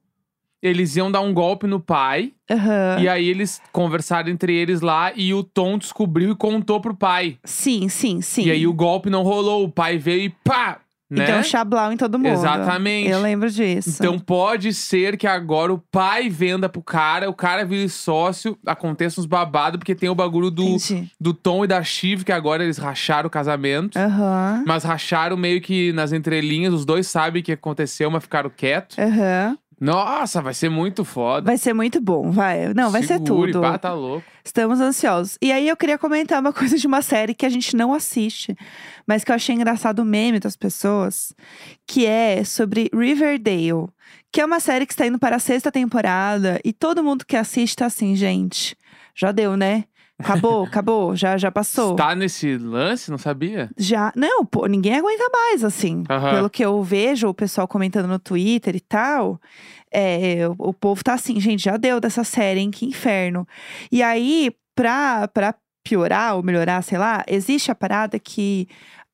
eles 0.61 0.95
iam 0.95 1.11
dar 1.11 1.21
um 1.21 1.33
golpe 1.33 1.67
no 1.67 1.79
pai. 1.79 2.33
Aham. 2.49 2.97
E 2.99 3.07
aí 3.09 3.27
eles 3.27 3.61
conversaram 3.71 4.29
entre 4.29 4.55
eles 4.55 4.81
lá 4.81 5.11
e 5.15 5.33
o 5.33 5.43
Tom 5.43 5.77
descobriu 5.77 6.31
e 6.31 6.35
contou 6.35 6.79
pro 6.81 6.95
pai. 6.95 7.37
Sim, 7.43 7.87
sim, 7.89 8.21
sim. 8.21 8.43
E 8.45 8.51
aí 8.51 8.65
o 8.67 8.73
golpe 8.73 9.09
não 9.09 9.23
rolou. 9.23 9.63
O 9.65 9.71
pai 9.71 9.97
veio 9.97 10.23
e 10.23 10.29
pá! 10.29 10.79
E 11.09 11.15
Né? 11.15 11.25
deu 11.25 11.37
um 11.37 11.43
chablau 11.43 11.89
em 11.93 11.95
todo 11.95 12.19
mundo. 12.19 12.27
Exatamente. 12.33 13.07
Eu 13.09 13.21
lembro 13.21 13.49
disso. 13.49 13.91
Então 13.91 14.19
pode 14.19 14.73
ser 14.73 15.15
que 15.15 15.25
agora 15.25 15.73
o 15.73 15.77
pai 15.89 16.27
venda 16.29 16.67
pro 16.67 16.81
cara, 16.81 17.29
o 17.29 17.33
cara 17.33 17.63
vire 17.63 17.87
sócio, 17.87 18.57
aconteça 18.65 19.21
uns 19.21 19.25
babados, 19.25 19.77
porque 19.77 19.95
tem 19.95 20.09
o 20.09 20.15
bagulho 20.15 20.51
do, 20.51 20.63
Entendi. 20.63 21.09
do 21.17 21.33
Tom 21.33 21.63
e 21.63 21.67
da 21.67 21.81
Shiv, 21.81 22.25
que 22.25 22.31
agora 22.33 22.61
eles 22.61 22.77
racharam 22.77 23.27
o 23.27 23.29
casamento. 23.31 23.97
Aham. 23.97 24.65
Mas 24.67 24.83
racharam 24.83 25.37
meio 25.37 25.61
que 25.61 25.93
nas 25.93 26.11
entrelinhas, 26.11 26.73
os 26.73 26.83
dois 26.83 27.07
sabem 27.07 27.41
o 27.41 27.45
que 27.45 27.53
aconteceu, 27.53 28.11
mas 28.11 28.23
ficaram 28.23 28.49
quietos. 28.49 28.97
Aham. 28.99 29.57
Nossa, 29.79 30.41
vai 30.41 30.53
ser 30.53 30.69
muito 30.69 31.05
foda. 31.05 31.45
Vai 31.45 31.57
ser 31.57 31.73
muito 31.73 32.01
bom, 32.01 32.31
vai. 32.31 32.73
Não, 32.73 32.89
vai 32.89 33.03
ser 33.03 33.19
tudo. 33.19 33.61
pá, 33.61 33.77
tá 33.77 33.93
louco. 33.93 34.25
Estamos 34.43 34.79
ansiosos. 34.79 35.37
E 35.41 35.51
aí 35.51 35.67
eu 35.67 35.77
queria 35.77 35.97
comentar 35.97 36.39
uma 36.39 36.51
coisa 36.53 36.77
de 36.77 36.87
uma 36.87 37.01
série 37.01 37.35
que 37.35 37.45
a 37.45 37.49
gente 37.49 37.75
não 37.75 37.93
assiste, 37.93 38.55
mas 39.05 39.23
que 39.23 39.31
eu 39.31 39.35
achei 39.35 39.53
engraçado 39.53 39.99
o 39.99 40.05
meme 40.05 40.39
das 40.39 40.55
pessoas, 40.55 41.33
que 41.85 42.05
é 42.05 42.43
sobre 42.43 42.89
Riverdale, 42.93 43.87
que 44.31 44.41
é 44.41 44.45
uma 44.45 44.59
série 44.59 44.85
que 44.85 44.93
está 44.93 45.05
indo 45.05 45.19
para 45.19 45.35
a 45.35 45.39
sexta 45.39 45.71
temporada 45.71 46.59
e 46.65 46.73
todo 46.73 47.03
mundo 47.03 47.25
que 47.25 47.35
assiste 47.35 47.75
tá 47.75 47.85
assim, 47.85 48.15
gente, 48.15 48.75
já 49.13 49.31
deu, 49.31 49.55
né? 49.55 49.83
Acabou, 50.19 50.63
acabou, 50.63 51.15
já 51.15 51.37
já 51.37 51.51
passou. 51.51 51.95
Tá 51.95 52.15
nesse 52.15 52.57
lance? 52.57 53.11
Não 53.11 53.19
sabia? 53.19 53.69
Já, 53.77 54.11
não, 54.15 54.43
pô, 54.43 54.65
ninguém 54.65 54.95
aguenta 54.95 55.29
mais, 55.31 55.63
assim. 55.63 56.03
Aham. 56.09 56.31
Pelo 56.31 56.49
que 56.49 56.65
eu 56.65 56.81
vejo 56.81 57.27
o 57.27 57.33
pessoal 57.33 57.67
comentando 57.67 58.07
no 58.07 58.17
Twitter 58.17 58.75
e 58.75 58.79
tal, 58.79 59.39
é, 59.91 60.47
o, 60.47 60.69
o 60.69 60.73
povo 60.73 61.03
tá 61.03 61.13
assim, 61.13 61.39
gente, 61.39 61.63
já 61.63 61.77
deu 61.77 61.99
dessa 61.99 62.23
série, 62.23 62.59
hein? 62.59 62.71
Que 62.71 62.85
inferno. 62.85 63.47
E 63.91 64.01
aí, 64.01 64.51
pra, 64.75 65.27
pra 65.27 65.53
piorar 65.83 66.35
ou 66.35 66.43
melhorar, 66.43 66.81
sei 66.81 66.97
lá, 66.97 67.23
existe 67.27 67.71
a 67.71 67.75
parada 67.75 68.17
que 68.19 68.67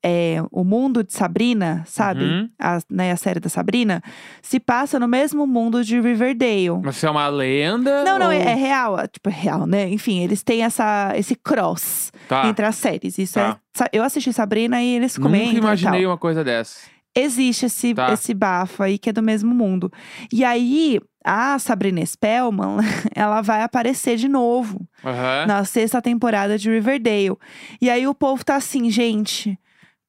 é, 0.04 0.44
o 0.52 0.64
mundo 0.64 1.04
de 1.04 1.14
Sabrina, 1.14 1.84
sabe? 1.88 2.24
Uhum. 2.24 2.50
A, 2.60 2.80
né, 2.90 3.12
a 3.12 3.16
série 3.16 3.40
da 3.40 3.48
Sabrina, 3.50 4.02
se 4.42 4.60
passa 4.60 5.00
no 5.00 5.08
mesmo 5.08 5.48
mundo 5.48 5.84
de 5.84 6.00
Riverdale. 6.02 6.82
Mas 6.84 6.98
isso 6.98 7.06
é 7.08 7.10
uma 7.10 7.28
lenda? 7.30 8.04
Não, 8.04 8.20
não, 8.20 8.26
ou- 8.28 8.32
é, 8.34 8.40
é 8.52 8.54
real, 8.56 9.00
é, 9.00 9.08
tipo, 9.08 9.30
é 9.30 9.32
real, 9.34 9.66
né? 9.66 9.90
Enfim, 9.90 10.20
eles 10.22 10.44
têm 10.44 10.64
essa, 10.64 11.14
esse 11.16 11.36
cross 11.36 12.12
Tá. 12.28 12.48
entre 12.48 12.66
as 12.66 12.76
séries. 12.76 13.18
Isso 13.18 13.36
Tá. 13.36 13.58
é. 13.82 13.90
Eu 13.98 14.04
assisti 14.04 14.32
Sabrina 14.34 14.82
e 14.82 14.96
eles 14.96 15.18
comentam. 15.18 15.48
Nunca 15.54 15.60
imaginei 15.60 16.06
uma 16.06 16.18
coisa 16.18 16.44
dessa. 16.44 16.80
Existe 17.16 17.68
esse, 17.68 17.94
Tá. 17.94 18.12
esse 18.12 18.34
bafo 18.34 18.82
aí 18.84 18.98
que 18.98 19.10
é 19.10 19.14
do 19.14 19.22
mesmo 19.22 19.54
mundo. 19.54 19.92
E 20.32 20.44
aí, 20.44 21.00
a 21.24 21.60
Sabrina 21.60 22.04
Spellman, 22.06 22.78
ela 23.16 23.40
vai 23.42 23.62
aparecer 23.62 24.18
de 24.18 24.28
novo 24.28 24.86
Aham. 25.06 25.46
na 25.46 25.64
sexta 25.64 26.02
temporada 26.02 26.58
de 26.58 26.70
Riverdale. 26.72 27.38
E 27.80 27.88
aí 27.90 28.08
o 28.08 28.16
povo 28.16 28.44
tá 28.44 28.56
assim, 28.56 28.90
gente. 28.90 29.58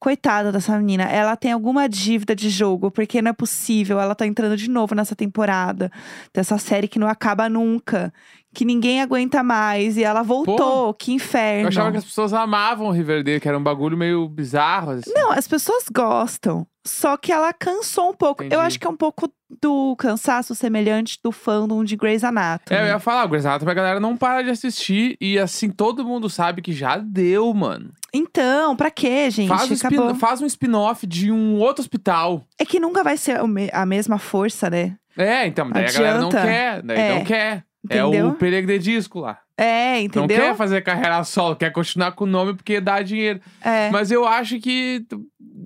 Coitada 0.01 0.53
dessa 0.53 0.77
menina, 0.77 1.05
ela 1.05 1.35
tem 1.35 1.53
alguma 1.53 1.89
dívida 1.89 2.37
de 2.37 2.51
jogo, 2.51 2.91
porque 2.91 3.23
não 3.23 3.31
é 3.31 3.33
possível. 3.33 3.99
Ela 3.99 4.15
tá 4.15 4.27
entrando 4.27 4.57
de 4.57 4.69
novo 4.69 4.95
nessa 4.95 5.17
temporada 5.17 5.91
dessa 6.33 6.59
série 6.59 6.89
que 6.89 6.99
não 6.99 7.09
acaba 7.09 7.49
nunca, 7.49 8.13
que 8.55 8.65
ninguém 8.65 9.03
aguenta 9.03 9.43
mais. 9.43 9.97
E 9.99 10.05
ela 10.05 10.23
voltou, 10.23 10.95
que 10.95 11.13
inferno. 11.13 11.65
Eu 11.65 11.69
achava 11.69 11.91
que 11.93 11.99
as 11.99 12.05
pessoas 12.05 12.33
amavam 12.33 12.91
Riverdale, 12.91 13.41
que 13.41 13.49
era 13.49 13.59
um 13.59 13.63
bagulho 13.63 13.97
meio 13.97 14.27
bizarro. 14.29 14.93
Assim. 14.93 15.13
Não, 15.13 15.33
as 15.33 15.47
pessoas 15.47 15.85
gostam. 15.93 16.67
Só 16.87 17.17
que 17.17 17.33
ela 17.33 17.51
cansou 17.53 18.11
um 18.11 18.15
pouco. 18.15 18.43
Entendi. 18.43 18.55
Eu 18.55 18.61
acho 18.61 18.79
que 18.79 18.87
é 18.87 18.91
um 18.91 18.97
pouco 18.97 19.33
do 19.63 19.97
cansaço 19.97 20.55
semelhante 20.55 21.19
do 21.25 21.33
fandom 21.33 21.83
de 21.83 21.97
Grey's 21.97 22.23
Anatomy. 22.23 22.79
É, 22.79 22.83
eu 22.83 22.87
ia 22.89 22.99
falar, 22.99 23.25
o 23.25 23.29
Grey's 23.29 23.47
Anatomy 23.47 23.71
a 23.71 23.75
galera 23.75 24.01
não 24.01 24.17
para 24.19 24.43
de 24.43 24.51
assistir. 24.51 25.17
E 25.19 25.39
assim, 25.39 25.71
todo 25.71 26.05
mundo 26.05 26.29
sabe 26.29 26.61
que 26.61 26.73
já 26.75 26.99
deu, 26.99 27.53
mano. 27.55 27.91
Então, 28.13 28.77
pra 28.77 28.91
quê, 28.91 29.31
gente? 29.31 29.49
Faz 29.49 29.71
um, 29.71 29.75
spin- 29.75 30.15
faz 30.17 30.43
um 30.43 30.47
spin-off 30.47 31.07
de 31.07 31.33
um 31.33 31.57
outro 31.59 31.81
hospital. 31.81 32.45
É 32.59 32.67
que 32.67 32.79
nunca 32.79 33.03
vai 33.03 33.17
ser 33.17 33.39
a 33.73 33.87
mesma 33.87 34.19
força, 34.19 34.69
né? 34.69 34.95
É, 35.17 35.47
então, 35.47 35.71
daí 35.71 35.87
a 35.87 35.93
galera 35.93 36.19
não 36.21 36.29
Adianta. 36.29 36.47
quer. 36.47 36.83
Daí 36.83 36.99
É. 36.99 37.15
não 37.15 37.25
quer. 37.25 37.65
É 37.91 37.99
Entendeu? 37.99 38.29
o 38.29 38.33
peregredisco 38.35 39.21
lá. 39.21 39.39
É, 39.57 39.95
Não 39.99 40.05
entendeu? 40.05 40.37
quer 40.41 40.57
fazer 40.57 40.83
carreira 40.83 41.23
solo, 41.23 41.55
quer 41.55 41.71
continuar 41.71 42.13
com 42.13 42.25
o 42.25 42.27
nome 42.27 42.55
porque 42.55 42.81
dá 42.81 43.03
dinheiro. 43.03 43.41
É. 43.63 43.91
Mas 43.91 44.11
eu 44.11 44.27
acho 44.27 44.59
que 44.59 45.05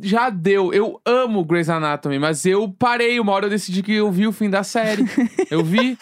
já 0.03 0.29
deu. 0.29 0.73
Eu 0.75 1.01
amo 1.07 1.45
Grey's 1.45 1.69
Anatomy, 1.71 2.19
mas 2.19 2.45
eu 2.45 2.69
parei. 2.79 3.19
Uma 3.19 3.33
hora 3.33 3.47
eu 3.47 3.51
decidi 3.51 3.83
que 3.83 3.95
eu 3.95 4.11
vi 4.11 4.27
o 4.27 4.33
fim 4.33 4.51
da 4.51 4.63
série. 4.63 5.05
eu 5.51 5.65
vi. 5.65 5.97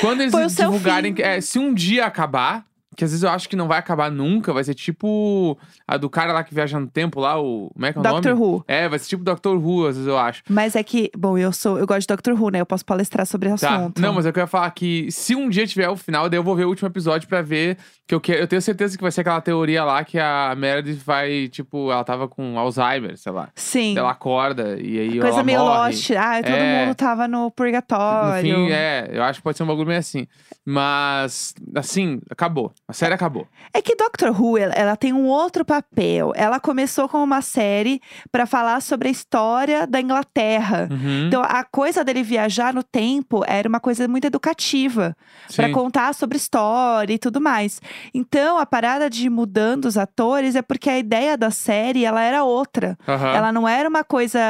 Quando 0.00 0.20
eles 0.20 0.32
Foi 0.32 0.46
divulgarem. 0.46 1.14
é, 1.18 1.40
se 1.40 1.58
um 1.58 1.72
dia 1.74 2.04
acabar, 2.06 2.64
que 2.98 3.04
às 3.04 3.12
vezes 3.12 3.22
eu 3.22 3.30
acho 3.30 3.48
que 3.48 3.54
não 3.54 3.68
vai 3.68 3.78
acabar 3.78 4.10
nunca, 4.10 4.52
vai 4.52 4.64
ser 4.64 4.74
tipo 4.74 5.56
a 5.86 5.96
do 5.96 6.10
cara 6.10 6.32
lá 6.32 6.42
que 6.42 6.52
viaja 6.52 6.80
no 6.80 6.88
tempo 6.88 7.20
lá, 7.20 7.40
o. 7.40 7.70
Como 7.72 7.86
é 7.86 7.92
que 7.92 7.98
é 7.98 8.00
o 8.00 8.02
Doctor 8.02 8.34
nome? 8.34 8.42
Who. 8.44 8.64
É, 8.66 8.88
vai 8.88 8.98
ser 8.98 9.06
tipo 9.06 9.22
Doctor 9.22 9.56
Who, 9.56 9.86
às 9.86 9.94
vezes 9.94 10.08
eu 10.08 10.18
acho. 10.18 10.42
Mas 10.48 10.74
é 10.74 10.82
que, 10.82 11.08
bom, 11.16 11.38
eu 11.38 11.52
sou, 11.52 11.78
eu 11.78 11.86
gosto 11.86 12.00
de 12.00 12.06
Doctor 12.08 12.34
Who, 12.34 12.50
né? 12.50 12.60
Eu 12.60 12.66
posso 12.66 12.84
palestrar 12.84 13.24
sobre 13.24 13.48
o 13.52 13.56
Tá. 13.56 13.76
assunto. 13.76 14.02
Não, 14.02 14.12
mas 14.12 14.26
eu 14.26 14.32
queria 14.32 14.48
falar 14.48 14.68
que 14.72 15.08
se 15.12 15.36
um 15.36 15.48
dia 15.48 15.64
tiver 15.64 15.88
o 15.88 15.94
final, 15.96 16.28
daí 16.28 16.38
eu 16.40 16.42
vou 16.42 16.56
ver 16.56 16.64
o 16.64 16.68
último 16.70 16.88
episódio 16.88 17.28
pra 17.28 17.40
ver. 17.40 17.78
Que 18.08 18.14
eu, 18.14 18.20
quero, 18.22 18.38
eu 18.40 18.48
tenho 18.48 18.62
certeza 18.62 18.96
que 18.96 19.02
vai 19.02 19.12
ser 19.12 19.20
aquela 19.20 19.38
teoria 19.40 19.84
lá 19.84 20.02
que 20.02 20.18
a 20.18 20.54
Meredith 20.56 21.02
vai, 21.04 21.46
tipo, 21.48 21.92
ela 21.92 22.02
tava 22.02 22.26
com 22.26 22.58
Alzheimer, 22.58 23.18
sei 23.18 23.30
lá. 23.30 23.50
Sim. 23.54 23.98
Ela 23.98 24.12
acorda 24.12 24.78
e 24.80 24.98
aí 24.98 25.20
Coisa 25.20 25.36
ela 25.36 25.42
meio 25.44 25.60
morre. 25.60 25.88
Lost. 25.92 26.10
Ah, 26.12 26.42
todo 26.42 26.54
É. 26.54 26.86
mundo 26.86 26.94
tava 26.94 27.28
no 27.28 27.50
purgatório. 27.50 28.42
fim, 28.42 28.70
é, 28.72 29.10
eu 29.12 29.22
acho 29.22 29.40
que 29.40 29.44
pode 29.44 29.58
ser 29.58 29.62
um 29.62 29.66
bagulho 29.66 29.86
meio 29.88 29.98
assim. 30.00 30.26
Mas, 30.64 31.54
assim, 31.74 32.20
acabou. 32.30 32.72
A 32.90 32.94
série 32.94 33.12
acabou. 33.12 33.46
É 33.74 33.82
que 33.82 33.94
Doctor 33.94 34.30
Who, 34.30 34.56
ela, 34.56 34.72
ela 34.72 34.96
tem 34.96 35.12
um 35.12 35.26
outro 35.26 35.62
papel. 35.62 36.32
Ela 36.34 36.58
começou 36.58 37.06
como 37.06 37.22
uma 37.22 37.42
série 37.42 38.00
pra 38.32 38.46
falar 38.46 38.80
sobre 38.80 39.08
a 39.08 39.10
história 39.10 39.86
da 39.86 40.00
Inglaterra. 40.00 40.88
Uhum. 40.90 41.26
Então, 41.26 41.42
a 41.42 41.62
coisa 41.64 42.02
dele 42.02 42.22
viajar 42.22 42.72
no 42.72 42.82
tempo 42.82 43.44
era 43.46 43.68
uma 43.68 43.78
coisa 43.78 44.08
muito 44.08 44.24
educativa. 44.24 45.14
Sim. 45.50 45.70
contar 45.70 46.14
sobre 46.14 46.38
história 46.38 47.12
e 47.12 47.18
tudo 47.18 47.42
mais. 47.42 47.78
Então, 48.14 48.56
a 48.56 48.64
parada 48.64 49.10
de 49.10 49.26
ir 49.26 49.30
mudando 49.30 49.84
os 49.84 49.98
atores 49.98 50.56
é 50.56 50.62
porque 50.62 50.88
a 50.88 50.98
ideia 50.98 51.36
da 51.36 51.50
série, 51.50 52.06
ela 52.06 52.22
era 52.22 52.42
outra. 52.42 52.96
Aham. 53.06 53.34
Ela 53.34 53.52
não 53.52 53.68
era 53.68 53.86
uma 53.86 54.02
coisa 54.02 54.40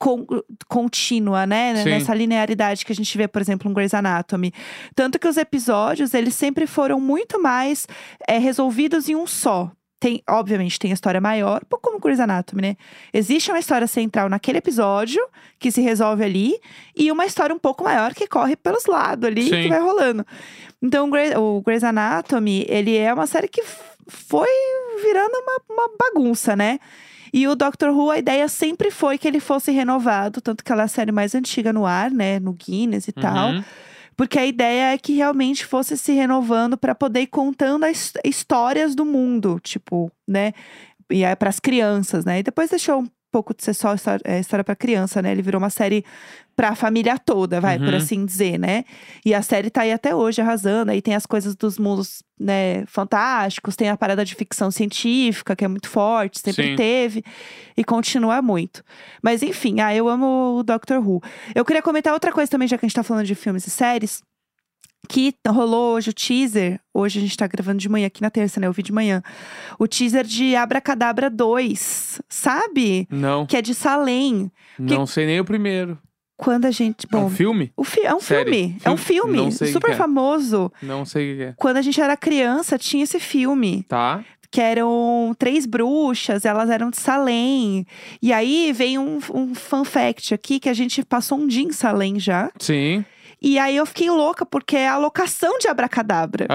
con- 0.00 0.26
contínua, 0.68 1.46
né? 1.46 1.76
Sim. 1.76 1.90
Nessa 1.90 2.14
linearidade 2.14 2.84
que 2.84 2.92
a 2.92 2.94
gente 2.96 3.16
vê, 3.16 3.28
por 3.28 3.40
exemplo, 3.40 3.70
em 3.70 3.74
Grey's 3.74 3.94
Anatomy. 3.94 4.52
Tanto 4.94 5.18
que 5.18 5.28
os 5.28 5.36
episódios, 5.36 6.14
eles 6.14 6.34
sempre 6.34 6.66
foram 6.66 6.98
muito 7.00 7.40
mais 7.40 7.86
é, 8.26 8.38
resolvidos 8.38 9.08
em 9.08 9.14
um 9.14 9.26
só. 9.26 9.70
Tem, 10.02 10.22
obviamente, 10.26 10.78
tem 10.78 10.92
a 10.92 10.94
história 10.94 11.20
maior, 11.20 11.62
pouco 11.66 11.90
como 11.90 12.00
Grey's 12.00 12.20
Anatomy, 12.20 12.62
né? 12.62 12.76
Existe 13.12 13.50
uma 13.50 13.58
história 13.58 13.86
central 13.86 14.30
naquele 14.30 14.56
episódio, 14.56 15.20
que 15.58 15.70
se 15.70 15.82
resolve 15.82 16.24
ali, 16.24 16.54
e 16.96 17.12
uma 17.12 17.26
história 17.26 17.54
um 17.54 17.58
pouco 17.58 17.84
maior 17.84 18.14
que 18.14 18.26
corre 18.26 18.56
pelos 18.56 18.86
lados 18.86 19.28
ali, 19.28 19.42
Sim. 19.42 19.50
que 19.64 19.68
vai 19.68 19.78
rolando. 19.80 20.24
Então, 20.82 21.06
o 21.06 21.10
Grey- 21.10 21.36
o 21.36 21.60
Grey's 21.60 21.84
Anatomy, 21.84 22.64
ele 22.66 22.96
é 22.96 23.12
uma 23.12 23.26
série 23.26 23.46
que 23.46 23.62
foi 24.10 24.48
virando 25.02 25.32
uma, 25.34 25.60
uma 25.70 25.90
bagunça, 25.98 26.54
né? 26.54 26.78
E 27.32 27.46
o 27.46 27.54
Doctor 27.54 27.90
Who, 27.90 28.10
a 28.10 28.18
ideia 28.18 28.48
sempre 28.48 28.90
foi 28.90 29.16
que 29.16 29.26
ele 29.26 29.40
fosse 29.40 29.70
renovado, 29.70 30.40
tanto 30.40 30.64
que 30.64 30.72
ela 30.72 30.82
é 30.82 30.84
a 30.84 30.88
série 30.88 31.12
mais 31.12 31.34
antiga 31.34 31.72
no 31.72 31.86
ar, 31.86 32.10
né? 32.10 32.40
No 32.40 32.52
Guinness 32.52 33.06
e 33.08 33.12
tal. 33.12 33.52
Uhum. 33.52 33.64
Porque 34.16 34.38
a 34.38 34.44
ideia 34.44 34.92
é 34.92 34.98
que 34.98 35.14
realmente 35.14 35.64
fosse 35.64 35.96
se 35.96 36.12
renovando 36.12 36.76
para 36.76 36.94
poder 36.94 37.22
ir 37.22 37.28
contando 37.28 37.84
as 37.84 38.12
histórias 38.24 38.94
do 38.94 39.04
mundo, 39.04 39.58
tipo, 39.62 40.10
né? 40.28 40.52
E 41.08 41.24
é 41.24 41.34
para 41.34 41.48
as 41.48 41.58
crianças, 41.58 42.24
né? 42.24 42.40
E 42.40 42.42
depois 42.42 42.68
deixou 42.68 43.00
um 43.00 43.08
pouco 43.30 43.54
de 43.54 43.62
ser 43.64 43.74
só 43.74 43.94
história, 43.94 44.20
é, 44.24 44.40
história 44.40 44.64
para 44.64 44.74
criança, 44.76 45.22
né? 45.22 45.30
Ele 45.32 45.42
virou 45.42 45.58
uma 45.60 45.70
série 45.70 46.04
para 46.56 46.70
a 46.70 46.74
família 46.74 47.18
toda, 47.18 47.60
vai, 47.60 47.78
por 47.78 47.88
Uhum. 47.88 47.96
assim 47.96 48.26
dizer, 48.26 48.58
né? 48.58 48.84
E 49.24 49.32
a 49.34 49.40
série 49.40 49.70
tá 49.70 49.82
aí 49.82 49.92
até 49.92 50.14
hoje 50.14 50.40
arrasando. 50.42 50.90
Aí 50.90 51.00
tem 51.00 51.14
as 51.14 51.24
coisas 51.24 51.54
dos 51.56 51.78
mundos, 51.78 52.22
né, 52.38 52.84
fantásticos, 52.86 53.76
tem 53.76 53.88
a 53.88 53.96
parada 53.96 54.24
de 54.24 54.34
ficção 54.34 54.70
científica, 54.70 55.56
que 55.56 55.64
é 55.64 55.68
muito 55.68 55.88
forte, 55.88 56.40
sempre 56.40 56.68
Sim. 56.70 56.76
teve 56.76 57.22
e 57.76 57.82
continua 57.84 58.42
muito. 58.42 58.82
Mas 59.22 59.42
enfim, 59.42 59.80
ah, 59.80 59.94
eu 59.94 60.08
amo 60.08 60.58
o 60.58 60.62
Doctor 60.62 60.98
Who. 60.98 61.22
Eu 61.54 61.64
queria 61.64 61.82
comentar 61.82 62.12
outra 62.12 62.32
coisa 62.32 62.50
também, 62.50 62.68
já 62.68 62.76
que 62.76 62.84
a 62.84 62.88
gente 62.88 62.96
tá 62.96 63.02
falando 63.02 63.26
de 63.26 63.34
filmes 63.34 63.66
e 63.66 63.70
séries. 63.70 64.22
Que 65.08 65.34
rolou 65.48 65.94
hoje 65.94 66.10
o 66.10 66.12
teaser. 66.12 66.80
Hoje 66.94 67.18
a 67.18 67.22
gente 67.22 67.36
tá 67.36 67.46
gravando 67.46 67.78
de 67.78 67.88
manhã, 67.88 68.06
aqui 68.06 68.22
na 68.22 68.30
terça, 68.30 68.60
né? 68.60 68.66
Eu 68.66 68.72
vi 68.72 68.82
de 68.82 68.92
manhã. 68.92 69.22
O 69.78 69.88
teaser 69.88 70.24
de 70.24 70.54
Abracadabra 70.54 71.28
2. 71.28 72.20
Sabe? 72.28 73.08
Não, 73.10 73.46
Que 73.46 73.56
é 73.56 73.62
de 73.62 73.74
Salem. 73.74 74.50
não 74.78 75.06
sei 75.06 75.26
nem 75.26 75.40
o 75.40 75.44
primeiro. 75.44 75.98
Quando 76.36 76.64
a 76.64 76.70
gente. 76.70 77.06
É 77.12 77.16
um 77.16 77.22
Bom, 77.22 77.30
filme? 77.30 77.70
o 77.76 77.84
fi 77.84 78.00
é 78.00 78.14
um 78.14 78.20
Série? 78.20 78.50
filme. 78.50 78.76
É 78.82 78.90
um 78.90 78.96
Filme? 78.96 79.52
super 79.52 79.90
é. 79.90 79.94
famoso. 79.94 80.72
Não 80.80 81.04
sei 81.04 81.34
o 81.34 81.36
que 81.36 81.42
é. 81.42 81.54
Quando 81.56 81.76
a 81.76 81.82
gente 81.82 82.00
era 82.00 82.16
criança, 82.16 82.78
tinha 82.78 83.04
esse 83.04 83.20
filme. 83.20 83.84
Tá? 83.88 84.24
que 84.52 84.60
eram 84.60 85.32
três 85.38 85.64
bruxas, 85.64 86.44
elas 86.44 86.68
eram 86.70 86.90
de 86.90 86.98
Salem. 86.98 87.86
E 88.20 88.32
aí 88.32 88.72
vem 88.72 88.98
um, 88.98 89.20
um 89.32 89.54
fun 89.54 89.84
fact 89.84 90.34
aqui 90.34 90.58
que 90.58 90.68
a 90.68 90.74
gente 90.74 91.04
passou 91.04 91.38
um 91.38 91.46
dia 91.46 91.62
em 91.62 91.70
Salem 91.70 92.18
já. 92.18 92.50
Sim. 92.58 93.04
E 93.42 93.58
aí 93.58 93.76
eu 93.76 93.86
fiquei 93.86 94.10
louca 94.10 94.44
porque 94.44 94.76
é 94.76 94.88
a 94.88 94.98
locação 94.98 95.58
de 95.58 95.66
Abracadabra. 95.68 96.46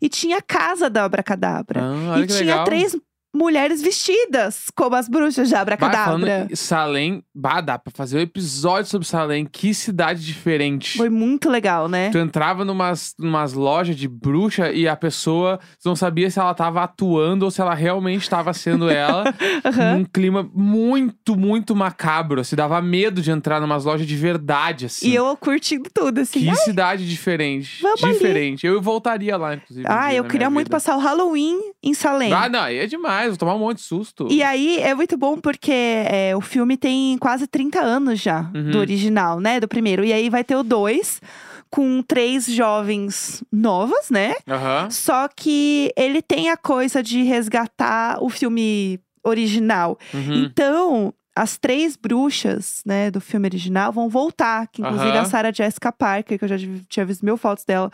E 0.00 0.08
tinha 0.08 0.38
a 0.38 0.42
casa 0.42 0.90
da 0.90 1.04
Abracadabra. 1.04 1.80
Ah, 1.82 2.18
e 2.20 2.26
tinha 2.26 2.40
legal. 2.40 2.64
três 2.64 2.96
mulheres 3.34 3.82
vestidas 3.82 4.66
como 4.76 4.94
as 4.94 5.08
bruxas 5.08 5.48
de 5.48 5.54
Bah, 5.54 5.60
Abracadabra. 5.62 6.04
falando 6.04 6.52
em 6.52 6.54
Salem, 6.56 7.23
bah, 7.34 7.60
dá 7.60 7.78
pra 7.78 7.92
fazer 7.94 8.18
um 8.18 8.20
episódio 8.20 8.88
sobre 8.90 9.06
Salem. 9.06 9.44
Que 9.44 9.74
cidade 9.74 10.24
diferente. 10.24 10.96
Foi 10.96 11.10
muito 11.10 11.50
legal, 11.50 11.88
né? 11.88 12.10
Tu 12.10 12.18
entrava 12.18 12.64
numas, 12.64 13.14
numas 13.18 13.52
lojas 13.52 13.96
de 13.96 14.06
bruxa 14.06 14.70
e 14.70 14.86
a 14.86 14.94
pessoa 14.94 15.58
não 15.84 15.96
sabia 15.96 16.30
se 16.30 16.38
ela 16.38 16.54
tava 16.54 16.82
atuando 16.82 17.44
ou 17.44 17.50
se 17.50 17.60
ela 17.60 17.74
realmente 17.74 18.22
estava 18.22 18.52
sendo 18.52 18.88
ela. 18.88 19.24
Aham. 19.64 19.98
Num 19.98 20.04
clima 20.04 20.48
muito, 20.54 21.36
muito 21.36 21.74
macabro. 21.74 22.44
Se 22.44 22.54
dava 22.54 22.80
medo 22.80 23.20
de 23.20 23.30
entrar 23.30 23.60
numas 23.60 23.84
lojas 23.84 24.06
de 24.06 24.16
verdade, 24.16 24.86
assim. 24.86 25.08
E 25.08 25.14
eu 25.14 25.36
curtindo 25.36 25.88
tudo, 25.92 26.20
assim. 26.20 26.40
Que 26.40 26.50
Ai, 26.50 26.56
cidade 26.56 27.08
diferente. 27.08 27.82
Vamos 27.82 28.04
ali. 28.04 28.12
diferente. 28.12 28.66
Eu 28.66 28.80
voltaria 28.80 29.36
lá, 29.36 29.54
inclusive. 29.54 29.86
ah, 29.88 30.14
eu 30.14 30.24
queria 30.24 30.48
muito 30.48 30.66
vida. 30.66 30.76
passar 30.76 30.96
o 30.96 31.00
Halloween 31.00 31.58
em 31.82 31.94
Salem. 31.94 32.32
Ah, 32.32 32.48
não, 32.48 32.60
aí 32.60 32.78
é 32.78 32.86
demais. 32.86 33.28
Vou 33.28 33.36
tomar 33.36 33.54
um 33.54 33.58
monte 33.58 33.78
de 33.78 33.84
susto. 33.84 34.28
E 34.30 34.42
aí 34.42 34.78
é 34.78 34.94
muito 34.94 35.16
bom 35.16 35.38
porque 35.38 35.72
é, 35.72 36.32
o 36.36 36.40
filme 36.40 36.76
tem 36.76 37.18
quase 37.24 37.46
30 37.46 37.80
anos 37.80 38.20
já 38.20 38.50
Uhum. 38.54 38.70
do 38.70 38.78
original, 38.78 39.40
né? 39.40 39.58
Do 39.58 39.66
primeiro. 39.66 40.04
E 40.04 40.12
aí 40.12 40.28
vai 40.28 40.44
ter 40.44 40.56
o 40.56 40.62
dois 40.62 41.22
com 41.70 42.02
três 42.02 42.44
jovens 42.46 43.42
novas, 43.50 44.10
né? 44.10 44.34
Aham. 44.46 44.90
Só 44.90 45.26
que 45.34 45.90
ele 45.96 46.20
tem 46.20 46.50
a 46.50 46.56
coisa 46.58 47.02
de 47.02 47.22
resgatar 47.22 48.22
o 48.22 48.28
filme 48.28 49.00
original. 49.24 49.98
Uhum. 50.12 50.34
Então, 50.44 51.14
as 51.34 51.56
três 51.58 51.96
bruxas, 51.96 52.82
né, 52.86 53.10
do 53.10 53.20
filme 53.20 53.48
original 53.48 53.90
vão 53.90 54.08
voltar. 54.08 54.68
Que 54.70 54.82
inclusive 54.82 55.10
Aham. 55.12 55.20
a 55.22 55.24
Sarah 55.24 55.50
Jessica 55.50 55.90
Parker, 55.90 56.38
que 56.38 56.44
eu 56.44 56.48
já 56.48 56.56
tinha 56.90 57.06
visto 57.06 57.24
mil 57.24 57.36
fotos 57.38 57.64
dela, 57.64 57.90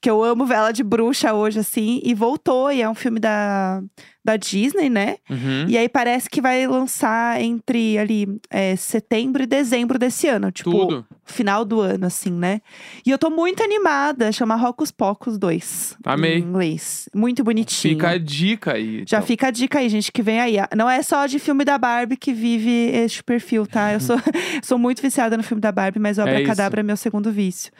que 0.00 0.08
eu 0.08 0.22
amo 0.24 0.50
ela 0.50 0.72
de 0.72 0.82
bruxa 0.82 1.34
hoje, 1.34 1.58
assim, 1.58 2.00
e 2.02 2.14
voltou. 2.14 2.72
E 2.72 2.80
é 2.80 2.88
um 2.88 2.94
filme 2.94 3.20
da, 3.20 3.82
da 4.24 4.36
Disney, 4.36 4.88
né? 4.88 5.16
Uhum. 5.28 5.66
E 5.68 5.76
aí 5.76 5.88
parece 5.88 6.28
que 6.28 6.40
vai 6.40 6.66
lançar 6.66 7.40
entre 7.40 7.98
ali 7.98 8.26
é, 8.48 8.76
setembro 8.76 9.42
e 9.42 9.46
dezembro 9.46 9.98
desse 9.98 10.26
ano. 10.26 10.50
Tipo, 10.50 10.70
Tudo. 10.70 11.06
final 11.24 11.64
do 11.64 11.80
ano, 11.80 12.06
assim, 12.06 12.30
né? 12.30 12.60
E 13.04 13.10
eu 13.10 13.18
tô 13.18 13.28
muito 13.28 13.62
animada. 13.62 14.32
Chama 14.32 14.56
Rocos 14.56 14.90
Pocos 14.90 15.38
2. 15.38 15.98
Amei. 16.04 16.38
Em 16.38 16.42
inglês. 16.42 17.08
Muito 17.14 17.44
bonitinho. 17.44 17.94
Fica 17.94 18.10
a 18.10 18.18
dica 18.18 18.74
aí. 18.74 19.04
Já 19.06 19.18
então. 19.18 19.26
fica 19.26 19.48
a 19.48 19.50
dica 19.50 19.78
aí, 19.78 19.88
gente, 19.88 20.10
que 20.10 20.22
vem 20.22 20.40
aí. 20.40 20.56
Não 20.76 20.88
é 20.88 21.02
só 21.02 21.26
de 21.26 21.38
filme 21.38 21.64
da 21.64 21.76
Barbie 21.76 22.16
que 22.16 22.32
vive 22.32 22.90
este 22.94 23.22
perfil, 23.22 23.66
tá? 23.66 23.92
Eu 23.92 24.00
sou, 24.00 24.16
sou 24.62 24.78
muito 24.78 25.02
viciada 25.02 25.36
no 25.36 25.42
filme 25.42 25.60
da 25.60 25.72
Barbie, 25.72 25.98
mas 25.98 26.18
o 26.18 26.22
É 26.22 26.24
Abracadabra 26.24 26.80
é, 26.80 26.82
meu 26.82 26.96
segundo 26.96 27.30
vício. 27.30 27.72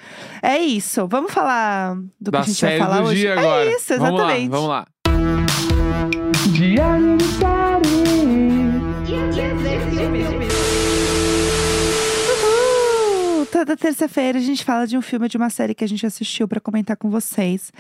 É 0.43 0.59
isso. 0.59 1.07
Vamos 1.07 1.33
falar 1.33 1.97
do 2.21 2.27
que 2.27 2.31
Da 2.31 2.41
a 2.41 2.43
gente 2.43 2.55
série 2.59 2.79
vai 2.79 2.89
falar 2.89 3.01
do 3.03 3.09
hoje? 3.09 3.21
dia 3.21 3.39
agora. 3.39 3.65
É 3.71 3.75
isso, 3.77 3.99
Vamos 3.99 4.21
lá, 4.21 4.25
exatamente. 4.27 4.49
vamos 4.51 4.69
lá. 4.69 4.87
Diário 6.53 7.17
de 7.17 7.25
toda 13.61 13.77
terça-feira 13.77 14.39
a 14.39 14.41
gente 14.41 14.65
fala 14.65 14.87
de 14.87 14.97
um 14.97 15.03
filme, 15.03 15.29
de 15.29 15.37
uma 15.37 15.51
série 15.51 15.75
que 15.75 15.85
a 15.85 15.87
gente 15.87 16.07
assistiu 16.07 16.49
pra 16.49 16.59
comentar 16.61 16.97
com 16.97 17.11
vocês. 17.11 17.71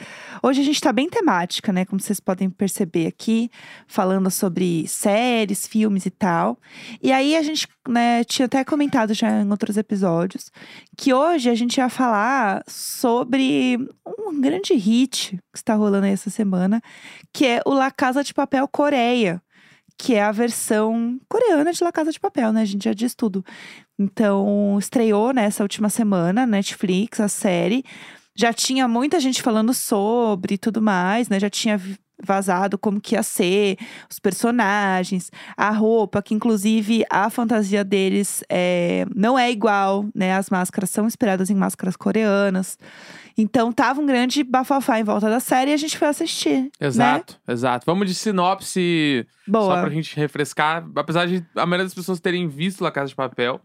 Hoje 0.42 0.60
a 0.60 0.64
gente 0.64 0.78
tá 0.78 0.92
bem 0.92 1.08
temática, 1.08 1.72
né? 1.72 1.86
Como 1.86 1.98
vocês 1.98 2.20
podem 2.20 2.50
perceber 2.50 3.06
aqui, 3.06 3.50
falando 3.86 4.30
sobre 4.30 4.86
séries, 4.86 5.66
filmes 5.66 6.04
e 6.04 6.10
tal. 6.10 6.58
E 7.02 7.10
aí 7.10 7.34
a 7.34 7.42
gente, 7.42 7.66
né, 7.88 8.22
tinha 8.24 8.44
até 8.44 8.62
comentado 8.62 9.14
já 9.14 9.40
em 9.40 9.50
outros 9.50 9.78
episódios 9.78 10.52
que 10.98 11.14
hoje 11.14 11.48
a 11.48 11.54
gente 11.54 11.78
ia 11.78 11.88
falar 11.88 12.62
sobre 12.68 13.78
um 14.06 14.38
grande 14.38 14.74
hit 14.74 15.38
que 15.50 15.58
está 15.58 15.74
rolando 15.74 16.04
aí 16.04 16.12
essa 16.12 16.28
semana, 16.28 16.82
que 17.32 17.46
é 17.46 17.62
o 17.64 17.72
La 17.72 17.90
Casa 17.90 18.22
de 18.22 18.34
Papel 18.34 18.68
Coreia 18.68 19.42
que 20.00 20.14
é 20.14 20.22
a 20.22 20.32
versão 20.32 21.20
coreana 21.28 21.72
de 21.72 21.84
La 21.84 21.92
Casa 21.92 22.10
de 22.10 22.18
Papel, 22.18 22.52
né? 22.52 22.62
A 22.62 22.64
gente 22.64 22.84
já 22.84 22.94
diz 22.94 23.14
tudo. 23.14 23.44
Então, 23.98 24.78
estreou 24.78 25.32
nessa 25.32 25.62
última 25.62 25.90
semana, 25.90 26.46
Netflix, 26.46 27.20
a 27.20 27.28
série. 27.28 27.84
Já 28.34 28.50
tinha 28.52 28.88
muita 28.88 29.20
gente 29.20 29.42
falando 29.42 29.74
sobre 29.74 30.56
tudo 30.56 30.80
mais, 30.80 31.28
né? 31.28 31.38
Já 31.38 31.50
tinha 31.50 31.78
vazado 32.22 32.78
como 32.78 33.00
que 33.00 33.14
ia 33.14 33.22
ser, 33.22 33.76
os 34.10 34.18
personagens, 34.18 35.30
a 35.56 35.70
roupa, 35.70 36.22
que 36.22 36.34
inclusive 36.34 37.04
a 37.10 37.28
fantasia 37.28 37.84
deles 37.84 38.42
é, 38.48 39.06
não 39.14 39.38
é 39.38 39.50
igual, 39.50 40.06
né? 40.14 40.34
As 40.34 40.48
máscaras 40.48 40.88
são 40.88 41.06
inspiradas 41.06 41.50
em 41.50 41.54
máscaras 41.54 41.96
coreanas. 41.96 42.78
Então 43.36 43.72
tava 43.72 44.00
um 44.00 44.06
grande 44.06 44.42
bafafá 44.42 44.98
em 44.98 45.04
volta 45.04 45.28
da 45.28 45.40
série 45.40 45.70
e 45.70 45.74
a 45.74 45.76
gente 45.76 45.96
foi 45.96 46.08
assistir. 46.08 46.70
Exato, 46.80 47.40
né? 47.46 47.54
exato. 47.54 47.86
Vamos 47.86 48.08
de 48.08 48.14
sinopse 48.14 49.26
Boa. 49.46 49.74
só 49.74 49.80
pra 49.82 49.90
gente 49.90 50.16
refrescar. 50.16 50.86
Apesar 50.96 51.26
de 51.26 51.44
a 51.54 51.66
maioria 51.66 51.84
das 51.84 51.94
pessoas 51.94 52.20
terem 52.20 52.48
visto 52.48 52.82
La 52.82 52.90
Casa 52.90 53.08
de 53.08 53.14
Papel. 53.14 53.60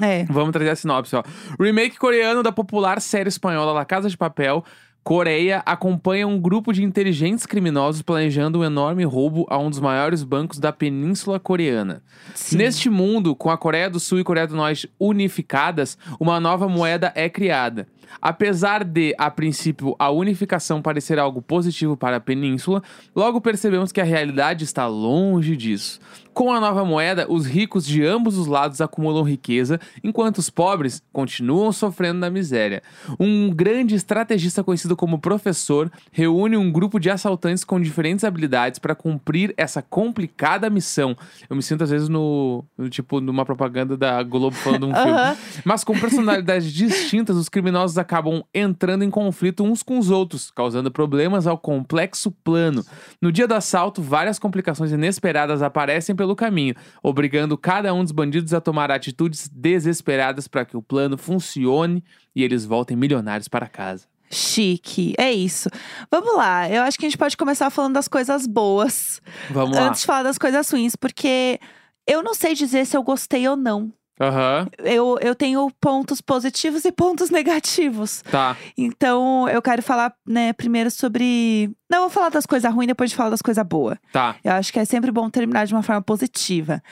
É. 0.00 0.24
Vamos 0.24 0.52
trazer 0.52 0.70
a 0.70 0.76
sinopse, 0.76 1.16
ó. 1.16 1.22
Remake 1.58 1.98
coreano 1.98 2.42
da 2.42 2.52
popular 2.52 3.00
série 3.00 3.28
espanhola 3.28 3.72
La 3.72 3.84
Casa 3.84 4.08
de 4.08 4.16
Papel. 4.16 4.64
Coreia 5.08 5.62
acompanha 5.64 6.28
um 6.28 6.38
grupo 6.38 6.70
de 6.70 6.84
inteligentes 6.84 7.46
criminosos 7.46 8.02
planejando 8.02 8.58
um 8.58 8.64
enorme 8.64 9.04
roubo 9.04 9.46
a 9.48 9.56
um 9.56 9.70
dos 9.70 9.80
maiores 9.80 10.22
bancos 10.22 10.58
da 10.58 10.70
Península 10.70 11.40
Coreana. 11.40 12.02
Sim. 12.34 12.58
Neste 12.58 12.90
mundo, 12.90 13.34
com 13.34 13.48
a 13.48 13.56
Coreia 13.56 13.88
do 13.88 13.98
Sul 13.98 14.20
e 14.20 14.24
Coreia 14.24 14.46
do 14.46 14.54
Norte 14.54 14.90
unificadas, 15.00 15.96
uma 16.20 16.38
nova 16.38 16.68
moeda 16.68 17.10
é 17.14 17.26
criada. 17.26 17.88
Apesar 18.20 18.84
de, 18.84 19.14
a 19.18 19.30
princípio, 19.30 19.94
a 19.98 20.10
unificação 20.10 20.82
parecer 20.82 21.18
algo 21.18 21.40
positivo 21.42 21.96
para 21.96 22.16
a 22.16 22.20
península, 22.20 22.82
logo 23.14 23.40
percebemos 23.40 23.92
que 23.92 24.00
a 24.00 24.04
realidade 24.04 24.64
está 24.64 24.86
longe 24.86 25.56
disso. 25.56 26.00
Com 26.38 26.52
a 26.52 26.60
nova 26.60 26.84
moeda, 26.84 27.26
os 27.28 27.46
ricos 27.46 27.84
de 27.84 28.04
ambos 28.04 28.38
os 28.38 28.46
lados 28.46 28.80
acumulam 28.80 29.24
riqueza, 29.24 29.80
enquanto 30.04 30.38
os 30.38 30.48
pobres 30.48 31.02
continuam 31.12 31.72
sofrendo 31.72 32.20
da 32.20 32.30
miséria. 32.30 32.80
Um 33.18 33.50
grande 33.50 33.96
estrategista 33.96 34.62
conhecido 34.62 34.94
como 34.94 35.18
Professor 35.18 35.90
reúne 36.12 36.56
um 36.56 36.70
grupo 36.70 37.00
de 37.00 37.10
assaltantes 37.10 37.64
com 37.64 37.80
diferentes 37.80 38.24
habilidades 38.24 38.78
para 38.78 38.94
cumprir 38.94 39.52
essa 39.56 39.82
complicada 39.82 40.70
missão. 40.70 41.16
Eu 41.50 41.56
me 41.56 41.62
sinto 41.62 41.82
às 41.82 41.90
vezes 41.90 42.08
no, 42.08 42.64
no 42.78 42.88
tipo 42.88 43.20
numa 43.20 43.44
propaganda 43.44 43.96
da 43.96 44.22
Globo 44.22 44.54
falando 44.54 44.86
um 44.86 44.94
filme. 44.94 45.36
Mas 45.64 45.82
com 45.82 45.98
personalidades 45.98 46.72
distintas, 46.72 47.36
os 47.36 47.48
criminosos 47.48 47.97
acabam 47.98 48.42
entrando 48.54 49.04
em 49.04 49.10
conflito 49.10 49.64
uns 49.64 49.82
com 49.82 49.98
os 49.98 50.10
outros, 50.10 50.50
causando 50.50 50.90
problemas 50.90 51.46
ao 51.46 51.58
complexo 51.58 52.30
plano. 52.30 52.84
No 53.20 53.30
dia 53.30 53.46
do 53.46 53.54
assalto, 53.54 54.00
várias 54.00 54.38
complicações 54.38 54.92
inesperadas 54.92 55.60
aparecem 55.62 56.14
pelo 56.14 56.36
caminho, 56.36 56.74
obrigando 57.02 57.58
cada 57.58 57.92
um 57.92 58.02
dos 58.02 58.12
bandidos 58.12 58.54
a 58.54 58.60
tomar 58.60 58.90
atitudes 58.90 59.48
desesperadas 59.48 60.48
para 60.48 60.64
que 60.64 60.76
o 60.76 60.82
plano 60.82 61.18
funcione 61.18 62.02
e 62.34 62.42
eles 62.42 62.64
voltem 62.64 62.96
milionários 62.96 63.48
para 63.48 63.68
casa. 63.68 64.06
Chique, 64.30 65.14
é 65.18 65.32
isso. 65.32 65.70
Vamos 66.10 66.36
lá, 66.36 66.68
eu 66.68 66.82
acho 66.82 66.98
que 66.98 67.06
a 67.06 67.08
gente 67.08 67.18
pode 67.18 67.36
começar 67.36 67.70
falando 67.70 67.94
das 67.94 68.08
coisas 68.08 68.46
boas 68.46 69.22
Vamos 69.50 69.76
lá. 69.76 69.88
antes 69.88 70.02
de 70.02 70.06
falar 70.06 70.22
das 70.22 70.38
coisas 70.38 70.70
ruins, 70.70 70.94
porque 70.94 71.58
eu 72.06 72.22
não 72.22 72.34
sei 72.34 72.54
dizer 72.54 72.86
se 72.86 72.96
eu 72.96 73.02
gostei 73.02 73.48
ou 73.48 73.56
não. 73.56 73.92
Aham, 74.20 74.68
Eu, 74.78 75.16
eu 75.20 75.34
tenho 75.34 75.70
pontos 75.80 76.20
positivos 76.20 76.84
e 76.84 76.92
pontos 76.92 77.30
negativos. 77.30 78.22
tá. 78.30 78.56
Então, 78.76 79.48
eu 79.48 79.62
quero 79.62 79.82
falar, 79.82 80.12
né, 80.26 80.52
primeiro 80.52 80.90
sobre. 80.90 81.70
Não, 81.90 82.00
vou 82.02 82.10
falar 82.10 82.28
das 82.28 82.46
coisas 82.46 82.72
ruins, 82.72 82.88
depois 82.88 83.10
de 83.10 83.16
falar 83.16 83.30
das 83.30 83.42
coisas 83.42 83.64
boas. 83.66 83.98
Tá. 84.12 84.36
Eu 84.42 84.52
acho 84.52 84.72
que 84.72 84.78
é 84.78 84.84
sempre 84.84 85.10
bom 85.10 85.28
terminar 85.30 85.66
de 85.66 85.74
uma 85.74 85.82
forma 85.82 86.02
positiva. 86.02 86.82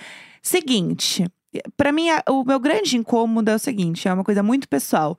Seguinte, 0.42 1.24
pra 1.76 1.90
mim, 1.92 2.06
o 2.28 2.44
meu 2.44 2.60
grande 2.60 2.96
incômodo 2.96 3.50
é 3.50 3.54
o 3.54 3.58
seguinte: 3.58 4.06
é 4.08 4.12
uma 4.12 4.24
coisa 4.24 4.42
muito 4.42 4.68
pessoal. 4.68 5.18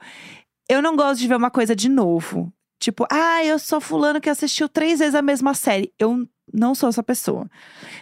Eu 0.69 0.81
não 0.81 0.95
gosto 0.95 1.19
de 1.19 1.27
ver 1.27 1.35
uma 1.35 1.51
coisa 1.51 1.75
de 1.75 1.89
novo. 1.89 2.51
Tipo, 2.79 3.05
ah, 3.11 3.43
eu 3.43 3.57
sou 3.57 3.81
fulano 3.81 4.21
que 4.21 4.29
assistiu 4.29 4.69
três 4.69 4.99
vezes 4.99 5.15
a 5.15 5.21
mesma 5.21 5.53
série. 5.53 5.91
Eu 5.97 6.27
não 6.53 6.73
sou 6.75 6.89
essa 6.89 7.03
pessoa. 7.03 7.49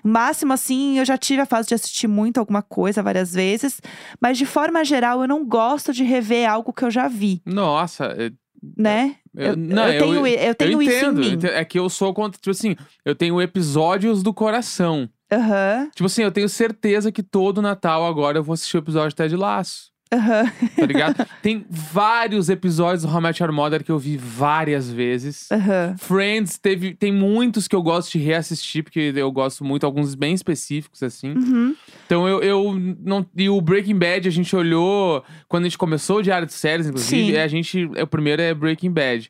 Máximo, 0.04 0.54
assim, 0.54 1.00
eu 1.00 1.06
já 1.06 1.18
tive 1.18 1.42
a 1.42 1.46
fase 1.46 1.68
de 1.68 1.74
assistir 1.76 2.08
muito 2.08 2.38
alguma 2.40 2.62
coisa 2.62 3.02
várias 3.04 3.34
vezes. 3.34 3.82
Mas, 4.22 4.38
de 4.38 4.46
forma 4.46 4.84
geral, 4.86 5.22
eu 5.22 5.28
não 5.28 5.46
gosto 5.46 5.92
de 5.94 6.04
rever 6.04 6.50
algo 6.50 6.72
que 6.74 6.84
eu 6.84 6.92
já 6.92 7.08
vi, 7.08 7.42
Nossa, 7.46 8.06
é- 8.06 8.32
né? 8.78 9.16
eu, 9.36 9.48
Eu, 9.52 9.56
não, 9.58 9.88
eu 9.88 10.00
tenho, 10.02 10.28
eu 10.28 10.56
tenho 10.56 10.72
eu 10.74 10.82
isso 10.82 10.92
entendo, 10.92 11.22
em 11.24 11.34
eu 11.34 11.38
mim. 11.38 11.48
É 11.48 11.66
que 11.66 11.78
eu 11.78 11.90
sou 11.90 12.14
contra, 12.14 12.40
tipo 12.40 12.52
assim, 12.52 12.76
eu 13.04 13.16
tenho 13.16 13.42
episódios 13.42 14.24
do 14.24 14.34
coração. 14.34 15.10
Aham, 15.32 15.90
Tipo 15.96 16.06
assim, 16.06 16.22
eu 16.22 16.32
tenho 16.32 16.48
certeza 16.48 17.12
que 17.12 17.24
todo 17.24 17.62
Natal 17.62 18.06
agora 18.06 18.38
eu 18.38 18.44
vou 18.44 18.54
assistir 18.54 18.78
o 18.78 18.80
episódio 18.80 19.10
de 19.10 19.16
Ted 19.16 19.36
Laço. 19.36 19.92
Aham, 20.13 20.52
Tá 20.76 20.86
ligado? 20.86 21.26
Tem 21.41 21.65
vários 21.70 22.50
episódios 22.50 23.04
do 23.04 23.10
How 23.10 23.20
I 23.20 23.24
Met 23.24 23.41
Your 23.44 23.52
Mother 23.52 23.84
que 23.84 23.91
eu 23.91 24.00
vi 24.00 24.18
várias 24.18 24.89
vezes. 24.89 25.52
aham. 25.52 25.96
Friends, 25.98 26.58
teve, 26.58 26.94
tem 26.94 27.12
muitos 27.12 27.68
que 27.68 27.76
eu 27.76 27.82
gosto 27.82 28.12
de 28.13 28.20
reassistir, 28.20 28.84
porque 28.84 29.13
eu 29.15 29.32
gosto 29.32 29.63
muito, 29.63 29.86
alguns 29.86 30.15
bem 30.15 30.34
específicos, 30.34 31.02
assim. 31.04 31.32
Uhum. 31.34 31.76
Então 32.06 32.28
eu, 32.28 32.41
eu 32.41 32.76
não. 33.04 33.26
E 33.36 33.50
o 33.50 33.60
Breaking 33.62 33.98
Bad, 33.98 34.28
a 34.28 34.32
gente 34.32 34.56
olhou 34.56 35.24
quando 35.48 35.63
a 35.63 35.68
gente 35.68 35.78
começou 35.78 36.18
o 36.18 36.22
Diário 36.22 36.48
de 36.48 36.54
Séries, 36.54 36.88
inclusive, 36.88 37.26
Sim. 37.28 37.32
e 37.32 37.38
a 37.38 37.48
gente. 37.48 37.86
O 38.02 38.08
primeiro 38.08 38.41
é 38.41 38.54
Breaking 38.54 38.91
Bad. 38.91 39.30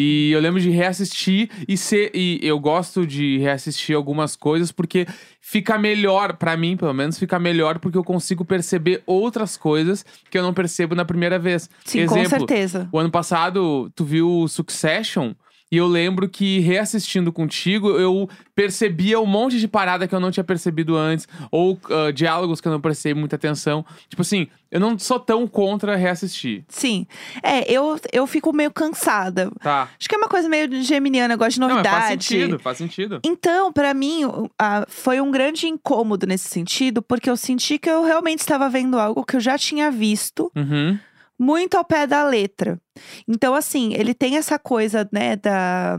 E 0.00 0.30
eu 0.30 0.38
lembro 0.38 0.60
de 0.60 0.70
reassistir 0.70 1.50
e 1.66 1.76
ser. 1.76 2.12
E 2.14 2.38
eu 2.40 2.60
gosto 2.60 3.04
de 3.04 3.38
reassistir 3.38 3.96
algumas 3.96 4.36
coisas 4.36 4.70
porque 4.70 5.04
fica 5.40 5.76
melhor, 5.76 6.36
pra 6.36 6.56
mim, 6.56 6.76
pelo 6.76 6.94
menos, 6.94 7.18
fica 7.18 7.36
melhor 7.36 7.80
porque 7.80 7.98
eu 7.98 8.04
consigo 8.04 8.44
perceber 8.44 9.02
outras 9.04 9.56
coisas 9.56 10.06
que 10.30 10.38
eu 10.38 10.42
não 10.44 10.54
percebo 10.54 10.94
na 10.94 11.04
primeira 11.04 11.36
vez. 11.36 11.68
Sim, 11.84 12.06
com 12.06 12.16
Exemplo, 12.16 12.38
certeza. 12.46 12.88
o 12.92 12.98
ano 13.00 13.10
passado, 13.10 13.90
tu 13.96 14.04
viu 14.04 14.46
Succession? 14.46 15.32
E 15.70 15.76
eu 15.76 15.86
lembro 15.86 16.28
que 16.28 16.60
reassistindo 16.60 17.30
contigo, 17.32 17.90
eu 17.90 18.28
percebia 18.54 19.20
um 19.20 19.26
monte 19.26 19.60
de 19.60 19.68
parada 19.68 20.08
que 20.08 20.14
eu 20.14 20.20
não 20.20 20.30
tinha 20.30 20.42
percebido 20.44 20.96
antes. 20.96 21.28
Ou 21.50 21.78
ah, 21.90 22.10
diálogos 22.10 22.60
que 22.60 22.68
eu 22.68 22.72
não 22.72 22.80
prestei 22.80 23.12
muita 23.14 23.36
atenção. 23.36 23.84
Tipo 24.08 24.22
assim, 24.22 24.48
eu 24.70 24.80
não 24.80 24.98
sou 24.98 25.20
tão 25.20 25.46
contra 25.46 25.94
reassistir. 25.94 26.64
Sim. 26.68 27.06
É, 27.42 27.70
eu, 27.70 27.98
eu 28.12 28.26
fico 28.26 28.52
meio 28.52 28.70
cansada. 28.70 29.50
Tá. 29.62 29.88
Acho 29.98 30.08
que 30.08 30.14
é 30.14 30.18
uma 30.18 30.28
coisa 30.28 30.48
meio 30.48 30.82
geminiana, 30.82 31.34
eu 31.34 31.38
gosto 31.38 31.54
de 31.54 31.60
Não, 31.60 31.68
novidade. 31.68 31.96
faz 31.96 32.08
sentido, 32.24 32.58
faz 32.58 32.78
sentido. 32.78 33.20
Então, 33.22 33.72
pra 33.72 33.92
mim, 33.94 34.22
a- 34.58 34.86
foi 34.88 35.20
um 35.20 35.30
grande 35.30 35.66
incômodo 35.68 36.26
nesse 36.26 36.48
sentido, 36.48 37.02
porque 37.02 37.28
eu 37.28 37.36
senti 37.36 37.78
que 37.78 37.90
eu 37.90 38.04
realmente 38.04 38.40
estava 38.40 38.68
vendo 38.70 38.98
algo 38.98 39.24
que 39.24 39.36
eu 39.36 39.40
já 39.40 39.56
tinha 39.58 39.90
visto, 39.90 40.50
Uhum. 40.56 40.98
Muito 41.38 41.76
ao 41.76 41.84
pé 41.84 42.06
da 42.06 42.24
letra. 42.24 42.80
Então, 43.26 43.54
assim, 43.54 43.94
ele 43.94 44.12
tem 44.12 44.36
essa 44.36 44.58
coisa, 44.58 45.08
né, 45.12 45.36
da. 45.36 45.96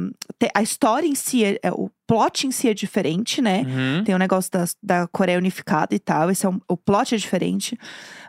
A 0.53 0.61
história 0.61 1.07
em 1.07 1.15
si, 1.15 1.43
é, 1.43 1.59
é- 1.63 1.71
o 1.71 1.89
plot 2.05 2.45
em 2.47 2.51
si 2.51 2.67
é 2.67 2.73
diferente, 2.73 3.41
né? 3.41 3.61
Uhum. 3.65 4.03
Tem 4.03 4.13
o 4.15 4.19
negócio 4.19 4.51
da, 4.51 4.65
da 4.81 5.07
Coreia 5.07 5.37
unificada 5.37 5.95
e 5.95 5.99
tal. 5.99 6.29
Esse 6.29 6.45
é 6.45 6.49
um- 6.49 6.59
o 6.67 6.75
plot 6.75 7.15
é 7.15 7.17
diferente. 7.17 7.77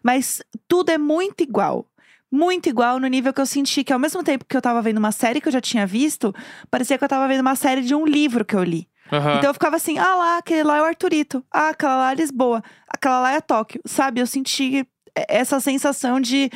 Mas 0.02 0.40
tudo 0.68 0.90
é 0.90 0.98
muito 0.98 1.42
igual. 1.42 1.86
Muito 2.32 2.68
igual 2.68 3.00
no 3.00 3.08
nível 3.08 3.32
que 3.32 3.40
eu 3.40 3.46
senti 3.46 3.82
que, 3.82 3.92
ao 3.92 3.98
mesmo 3.98 4.22
tempo 4.22 4.44
que 4.48 4.56
eu 4.56 4.62
tava 4.62 4.80
vendo 4.80 4.98
uma 4.98 5.10
série 5.10 5.40
que 5.40 5.48
eu 5.48 5.52
já 5.52 5.60
tinha 5.60 5.84
visto, 5.84 6.32
parecia 6.70 6.96
que 6.96 7.02
eu 7.02 7.08
tava 7.08 7.26
vendo 7.26 7.40
uma 7.40 7.56
série 7.56 7.82
de 7.82 7.92
um 7.92 8.06
livro 8.06 8.44
que 8.44 8.54
eu 8.54 8.62
li. 8.62 8.88
Aham. 9.12 9.38
Então 9.38 9.50
eu 9.50 9.54
ficava 9.54 9.74
assim: 9.74 9.98
ah 9.98 10.14
lá, 10.14 10.38
aquele 10.38 10.62
lá 10.62 10.76
é 10.76 10.82
o 10.82 10.84
Arthurito. 10.84 11.44
Ah, 11.50 11.70
aquela 11.70 11.96
lá 11.96 12.12
é 12.12 12.14
Lisboa. 12.14 12.62
Aquela 12.86 13.18
lá 13.20 13.32
é 13.32 13.40
Tóquio. 13.40 13.80
Sabe? 13.84 14.20
Eu 14.20 14.26
senti 14.28 14.86
essa 15.28 15.58
sensação 15.58 16.20
de. 16.20 16.48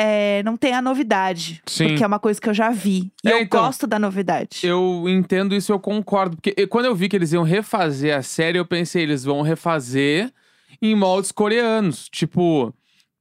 É, 0.00 0.44
não 0.44 0.56
tem 0.56 0.74
a 0.74 0.80
novidade. 0.80 1.60
Sim. 1.66 1.88
Porque 1.88 2.04
é 2.04 2.06
uma 2.06 2.20
coisa 2.20 2.40
que 2.40 2.48
eu 2.48 2.54
já 2.54 2.70
vi. 2.70 3.10
E 3.24 3.28
É, 3.28 3.32
eu 3.32 3.40
então, 3.40 3.62
gosto 3.62 3.84
da 3.84 3.98
novidade. 3.98 4.60
Eu 4.62 5.06
entendo 5.08 5.56
isso, 5.56 5.72
eu 5.72 5.80
concordo. 5.80 6.36
Porque 6.36 6.68
quando 6.68 6.84
eu 6.84 6.94
vi 6.94 7.08
que 7.08 7.16
eles 7.16 7.32
iam 7.32 7.42
refazer 7.42 8.16
a 8.16 8.22
série, 8.22 8.58
eu 8.58 8.64
pensei, 8.64 9.02
eles 9.02 9.24
vão 9.24 9.42
refazer 9.42 10.32
em 10.80 10.94
moldes 10.94 11.32
coreanos. 11.32 12.08
Tipo, 12.08 12.72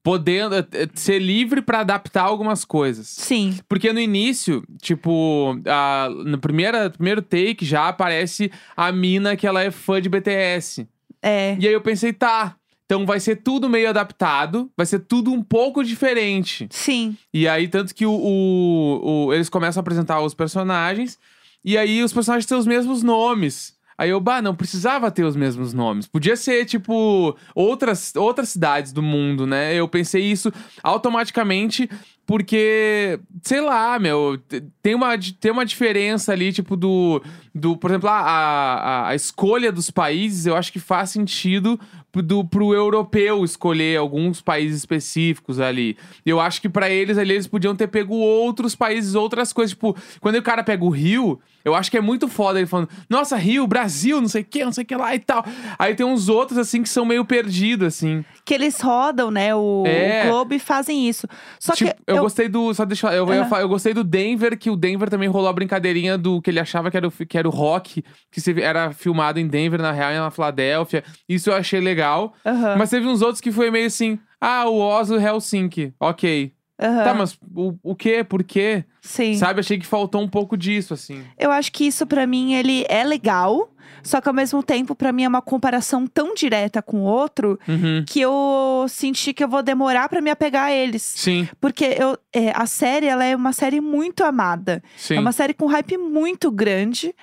podendo 0.04 0.56
eh, 0.56 0.68
eh, 0.72 0.88
ser 0.94 1.18
livre 1.18 1.63
pra 1.63 1.80
adaptar 1.80 2.26
algumas 2.26 2.63
coisas. 2.63 3.08
Sim. 3.08 3.58
Porque 3.68 3.92
no 3.92 4.00
início, 4.00 4.63
tipo, 4.80 5.60
a, 5.66 6.10
no 6.28 6.38
primeira, 6.38 6.92
primeiro 6.92 7.24
take 7.24 7.66
já 7.66 7.88
aparece 7.88 8.52
a 8.76 8.92
mina 8.92 9.36
que 9.36 9.48
ela 9.48 9.63
é 9.63 9.72
fã 9.72 10.00
de 10.00 10.10
BTS. 10.10 10.88
É. 11.24 11.58
E 11.60 11.68
aí 11.68 11.74
eu 11.74 11.82
pensei, 11.82 12.13
tá. 12.13 12.56
Então 12.88 13.06
vai 13.06 13.19
ser 13.19 13.36
tudo 13.43 13.69
meio 13.69 13.89
adaptado, 13.89 14.71
vai 14.76 14.86
ser 14.86 15.00
tudo 15.00 15.32
um 15.32 15.43
pouco 15.43 15.84
diferente. 15.84 16.67
Sim. 16.71 17.17
E 17.34 17.45
aí, 17.47 17.67
tanto 17.67 17.93
que 17.93 18.06
o, 18.06 18.12
o- 18.13 19.26
o- 19.28 19.34
eles 19.34 19.50
começam 19.50 19.80
a 19.80 19.82
apresentar 19.82 20.21
os 20.21 20.34
personagens, 20.34 21.19
e 21.65 21.78
aí 21.78 22.02
os 22.02 22.13
personagens 22.13 22.45
têm 22.45 22.58
os 22.58 22.65
mesmos 22.65 23.04
nomes. 23.04 23.76
Aí 24.00 24.12
eu, 24.12 24.21
bah, 24.21 24.41
não 24.43 24.56
precisava 24.56 25.10
ter 25.10 25.23
os 25.23 25.36
mesmos 25.36 25.73
nomes. 25.73 26.08
Podia 26.08 26.36
ser, 26.36 26.65
tipo, 26.65 27.36
outras, 27.56 28.15
outras 28.15 28.50
cidades 28.50 28.93
do 28.93 29.02
mundo, 29.02 29.47
né? 29.47 29.73
Eu 29.73 29.88
pensei 29.88 30.21
isso 30.23 30.54
automaticamente, 30.84 31.89
porque, 32.26 33.19
sei 33.41 33.60
lá, 33.62 33.97
meu, 33.97 34.38
te- 34.38 34.63
tem 34.84 34.93
uma, 34.93 35.15
tem 35.39 35.52
uma 35.52 35.65
diferença 35.65 36.32
ali, 36.32 36.54
tipo, 36.54 36.76
do. 36.76 37.21
Do 37.58 37.76
por 37.76 37.89
exemplo, 37.91 38.10
a, 38.10 38.13
a, 38.20 39.10
a 39.10 39.15
escolha 39.15 39.72
dos 39.72 39.89
países, 39.91 40.46
eu 40.46 40.56
acho 40.56 40.72
que 40.72 40.80
faz 40.80 41.10
sentido 41.10 41.80
pro- 42.12 42.22
do, 42.22 42.46
pro 42.46 42.74
europeu 42.74 43.43
escolher 43.43 43.98
alguns 43.98 44.41
países 44.41 44.78
específicos 44.80 45.60
ali. 45.60 45.98
Eu 46.26 46.39
acho 46.39 46.62
que 46.62 46.70
pra 46.70 46.89
eles 46.89 47.17
ali, 47.17 47.34
eles 47.34 47.48
podiam 47.48 47.76
ter 47.76 47.88
pego 47.88 48.15
outros 48.15 48.76
países, 48.76 49.15
outras 49.15 49.52
coisas. 49.52 49.72
Tipo, 49.72 49.96
quando 50.22 50.36
o 50.36 50.41
cara 50.43 50.63
pega 50.63 50.84
o 50.86 50.89
Rio, 50.89 51.39
eu 51.65 51.76
acho 51.76 51.91
que 51.91 51.98
é 51.98 52.02
muito 52.02 52.28
foda 52.30 52.60
ele 52.60 52.67
falando, 52.67 52.88
nossa, 53.10 53.36
Rio, 53.36 53.67
Brasil, 53.67 54.22
não 54.22 54.30
sei 54.30 54.41
o 54.41 54.46
que, 54.46 54.63
não 54.63 54.72
sei 54.72 54.84
o 54.86 54.88
que 54.88 54.96
lá 54.96 55.13
e 55.13 55.20
tal. 55.20 55.46
Aí 55.78 55.93
tem 55.96 56.06
uns 56.06 56.30
outros, 56.30 56.58
assim, 56.58 56.82
que 56.82 56.88
são 56.88 57.04
meio 57.04 57.26
perdidos, 57.26 57.88
assim. 57.88 58.24
Que 58.46 58.54
eles 58.54 58.80
rodam, 58.80 59.30
né, 59.30 59.54
o, 59.54 59.84
É. 59.86 60.24
o 60.26 60.30
Globo 60.30 60.54
e 60.54 60.60
fazem 60.60 61.10
isso. 61.10 61.28
Só 61.60 61.74
Tipo, 61.74 61.91
que 61.93 61.98
eu, 62.08 62.20
gostei 62.20 62.48
do. 62.48 62.74
Só 62.74 62.86
deixa 62.86 63.08
eu, 63.13 63.28
eu, 63.28 63.34
ia 63.34 63.41
Aham. 63.41 63.50
falar, 63.50 63.62
eu 63.63 63.67
gostei 63.70 63.93
do 63.93 64.04
Denver, 64.04 64.58
que 64.58 64.70
o 64.70 64.78
Denver 64.78 65.10
também 65.10 65.28
rolou 65.28 65.50
a 65.50 65.54
brincadeirinha 65.54 66.17
do 66.17 66.41
que 66.41 66.50
ele 66.50 66.60
achava 66.60 66.89
que 66.89 66.96
era 66.96 67.08
o, 67.08 67.12
que 67.12 67.38
era 67.38 67.47
o 67.48 67.52
rock, 67.52 68.04
que 68.32 68.62
era 68.62 68.92
filmado 68.92 69.40
em 69.40 69.48
Denver, 69.48 69.82
na 69.82 69.92
real, 69.92 70.12
e 70.12 70.18
na 70.18 70.32
Filadélfia. 70.32 71.04
Isso 71.28 71.50
eu 71.50 71.56
achei 71.56 71.80
legal. 71.80 72.34
Aham, 72.46 72.76
Mas 72.78 72.90
teve 72.90 73.08
uns 73.08 73.22
outros 73.22 73.42
que 73.42 73.52
foi 73.52 73.72
meio 73.72 73.88
assim. 73.88 74.20
Ah, 74.40 74.70
o 74.70 74.78
Oslo 74.80 75.20
Helsinki. 75.20 75.94
Ok. 76.00 76.54
Aham, 76.80 77.04
Tá, 77.04 77.13
mas 77.13 77.38
o, 77.56 77.74
o 77.84 77.96
quê? 77.96 78.24
Por 78.24 78.44
quê? 78.44 78.84
Sim. 79.02 79.34
Sabe? 79.36 79.60
Achei 79.60 79.78
que 79.80 79.86
faltou 79.86 80.22
um 80.22 80.28
pouco 80.28 80.58
disso, 80.58 80.94
assim. 80.94 81.24
Eu 81.38 81.52
acho 81.52 81.72
que 81.72 81.86
isso 81.88 82.06
pra 82.06 82.28
mim 82.28 82.54
ele 82.54 82.86
é 82.90 83.04
legal, 83.04 83.72
só 84.04 84.20
que 84.22 84.28
ao 84.28 84.34
mesmo 84.34 84.62
tempo 84.62 84.94
pra 84.96 85.12
mim 85.12 85.24
é 85.24 85.28
uma 85.28 85.42
comparação 85.42 86.06
tão 86.06 86.34
direta 86.34 86.82
com 86.82 86.98
o 87.02 87.04
outro 87.04 87.60
Uhum. 87.68 88.04
que 88.08 88.20
eu 88.22 88.86
senti 88.90 89.34
que 89.34 89.44
eu 89.44 89.48
vou 89.48 89.63
demorar 89.63 90.10
pra 90.10 90.22
me 90.22 90.30
apegar 90.30 90.66
a 90.66 90.72
eles. 90.74 91.02
Sim, 91.04 91.48
Porque 91.60 91.86
eu, 91.98 92.18
é, 92.34 92.52
a 92.56 92.66
série 92.66 93.08
ela 93.08 93.24
é 93.24 93.36
uma 93.36 93.54
série 93.54 93.80
muito 93.82 94.24
amada. 94.24 94.84
sim. 94.98 95.16
É 95.16 95.20
uma 95.20 95.32
série 95.32 95.54
com 95.54 95.66
hype 95.68 95.98
muito 95.98 96.52
grande 96.52 97.13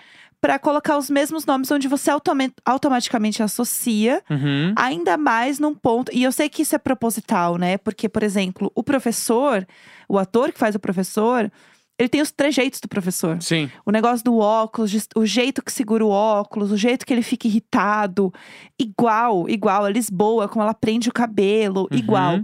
pra 0.45 0.59
colocar 0.59 0.99
os 0.99 1.09
mesmos 1.09 1.47
nomes 1.47 1.71
onde 1.71 1.89
você 1.89 2.11
automa- 2.11 2.53
automaticamente 2.67 3.43
associa. 3.43 4.23
Uhum. 4.29 4.75
Ainda 4.77 5.17
mais 5.17 5.59
num 5.59 5.75
ponto. 5.75 6.13
E 6.15 6.23
eu 6.23 6.31
sei 6.31 6.51
que 6.51 6.61
isso 6.61 6.75
é 6.75 6.79
proposital, 6.79 7.57
né? 7.57 7.79
Porque, 7.79 8.11
por 8.11 8.23
exemplo, 8.23 8.71
o 8.75 8.83
professor, 8.83 9.67
o 10.07 10.19
ator 10.19 10.53
que 10.53 10.59
faz 10.59 10.75
o 10.75 10.79
professor, 10.79 11.51
ele 11.99 12.11
tem 12.11 12.21
os 12.21 12.31
trejeitos 12.31 12.79
do 12.79 12.89
professor. 12.89 13.41
Sim. 13.41 13.71
O 13.87 13.91
negócio 13.91 14.23
do 14.23 14.37
óculos, 14.37 14.93
o 15.17 15.25
jeito 15.25 15.63
que 15.63 15.73
segura 15.73 16.05
o 16.05 16.11
óculos, 16.11 16.71
o 16.71 16.77
jeito 16.77 17.07
que 17.07 17.15
ele 17.15 17.23
fica 17.23 17.47
irritado. 17.49 18.31
Igual, 18.79 19.49
igual. 19.49 19.87
A 19.87 19.91
Lisboa, 19.91 20.47
como 20.47 20.63
ela 20.63 20.75
prende 20.75 21.09
o 21.09 21.13
cabelo, 21.13 21.89
Uhum. 21.91 21.97
igual. 21.99 22.41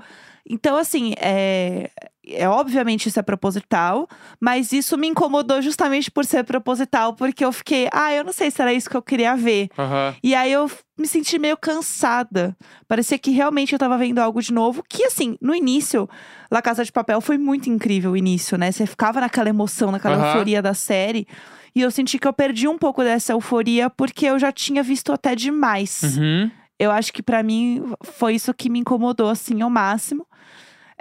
Então, 0.48 0.76
assim, 0.78 1.12
é, 1.20 1.90
é 2.26 2.48
obviamente 2.48 3.09
isso 3.09 3.18
é 3.18 3.22
proposital, 3.22 4.06
mas 4.40 4.72
isso 4.72 4.96
me 4.98 5.09
incomodou 5.09 5.62
justamente 5.62 6.11
por 6.11 6.24
ser 6.24 6.44
proposital, 6.44 7.14
porque 7.14 7.44
eu 7.44 7.52
fiquei, 7.52 7.88
ah, 7.92 8.12
eu 8.12 8.24
não 8.24 8.33
sei 8.33 8.50
se 8.50 8.61
era 8.61 8.72
isso 8.72 8.90
que 8.90 8.96
eu 8.96 9.02
queria 9.02 9.37
ver. 9.37 9.68
Aham. 9.78 10.14
E 10.22 10.35
aí 10.35 10.52
eu 10.52 10.70
me 10.98 11.06
senti 11.06 11.38
meio 11.38 11.56
cansada. 11.56 12.56
Parecia 12.87 13.18
que 13.18 13.30
realmente 13.30 13.72
eu 13.72 13.78
tava 13.78 13.96
vendo 13.96 14.18
algo 14.18 14.42
de 14.42 14.52
novo. 14.52 14.85
Que 14.88 15.04
assim, 15.04 15.37
no 15.40 15.54
início, 15.54 16.09
La 16.50 16.61
Casa 16.61 16.85
de 16.85 16.92
Papel 16.92 17.20
foi 17.20 17.38
muito 17.38 17.70
incrível 17.70 18.12
o 18.12 18.16
início, 18.16 18.59
né? 18.59 18.70
Você 18.70 18.87
ficava 18.87 19.20
naquela 19.20 19.48
emoção, 19.48 19.90
naquela 19.90 20.16
Aham. 20.16 20.26
euforia 20.26 20.61
da 20.61 20.74
série. 20.74 21.26
E 21.74 21.80
eu 21.80 21.90
senti 21.90 22.18
que 22.18 22.28
eu 22.28 22.33
perdi 22.33 22.68
um 22.68 22.76
pouco 22.76 23.02
dessa 23.02 23.33
euforia 23.33 23.88
porque 23.88 24.26
eu 24.26 24.38
já 24.38 24.52
tinha 24.52 24.83
visto 24.83 25.12
até 25.12 25.35
demais. 25.35 26.16
Uhum. 26.18 26.50
Eu 26.78 26.90
acho 26.90 27.12
que 27.12 27.22
pra 27.22 27.42
mim 27.42 27.92
foi 28.02 28.35
isso 28.35 28.52
que 28.54 28.70
me 28.70 28.78
incomodou, 28.78 29.28
assim, 29.28 29.61
ao 29.61 29.70
máximo. 29.70 30.26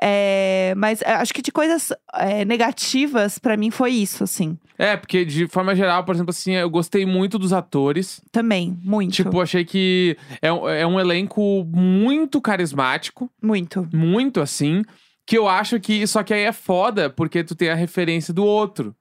É, 0.01 0.73
mas 0.77 1.01
é, 1.01 1.11
acho 1.13 1.33
que 1.33 1.41
de 1.41 1.51
coisas 1.51 1.91
é, 2.13 2.45
negativas, 2.45 3.37
pra 3.37 3.57
mim 3.57 3.69
foi 3.71 3.91
isso, 3.91 4.23
assim. 4.23 4.57
É, 4.77 4.95
porque 4.95 5.25
de 5.25 5.47
forma 5.47 5.75
geral, 5.75 6.03
por 6.05 6.15
exemplo, 6.15 6.29
assim, 6.31 6.53
eu 6.53 6.69
gostei 6.69 7.05
muito 7.05 7.37
dos 7.37 7.51
atores. 7.51 8.21
Também, 8.31 8.77
muito. 8.83 9.11
Tipo, 9.13 9.41
achei 9.41 9.65
que 9.65 10.15
é, 10.41 10.51
um- 10.53 10.69
é 10.69 10.87
um 10.87 10.99
elenco 10.99 11.65
muito 11.65 12.39
carismático. 12.41 13.29
muito. 13.41 13.87
Muito 13.93 14.39
assim. 14.39 14.83
Que 15.25 15.37
eu 15.37 15.47
acho 15.47 15.79
que. 15.79 16.07
Só 16.07 16.23
que 16.23 16.33
aí 16.33 16.41
é 16.43 16.51
foda, 16.53 17.09
porque 17.09 17.43
tu 17.43 17.53
tem 17.55 17.69
a 17.69 17.75
referência 17.75 18.33
do 18.33 18.43
outro. 18.43 18.95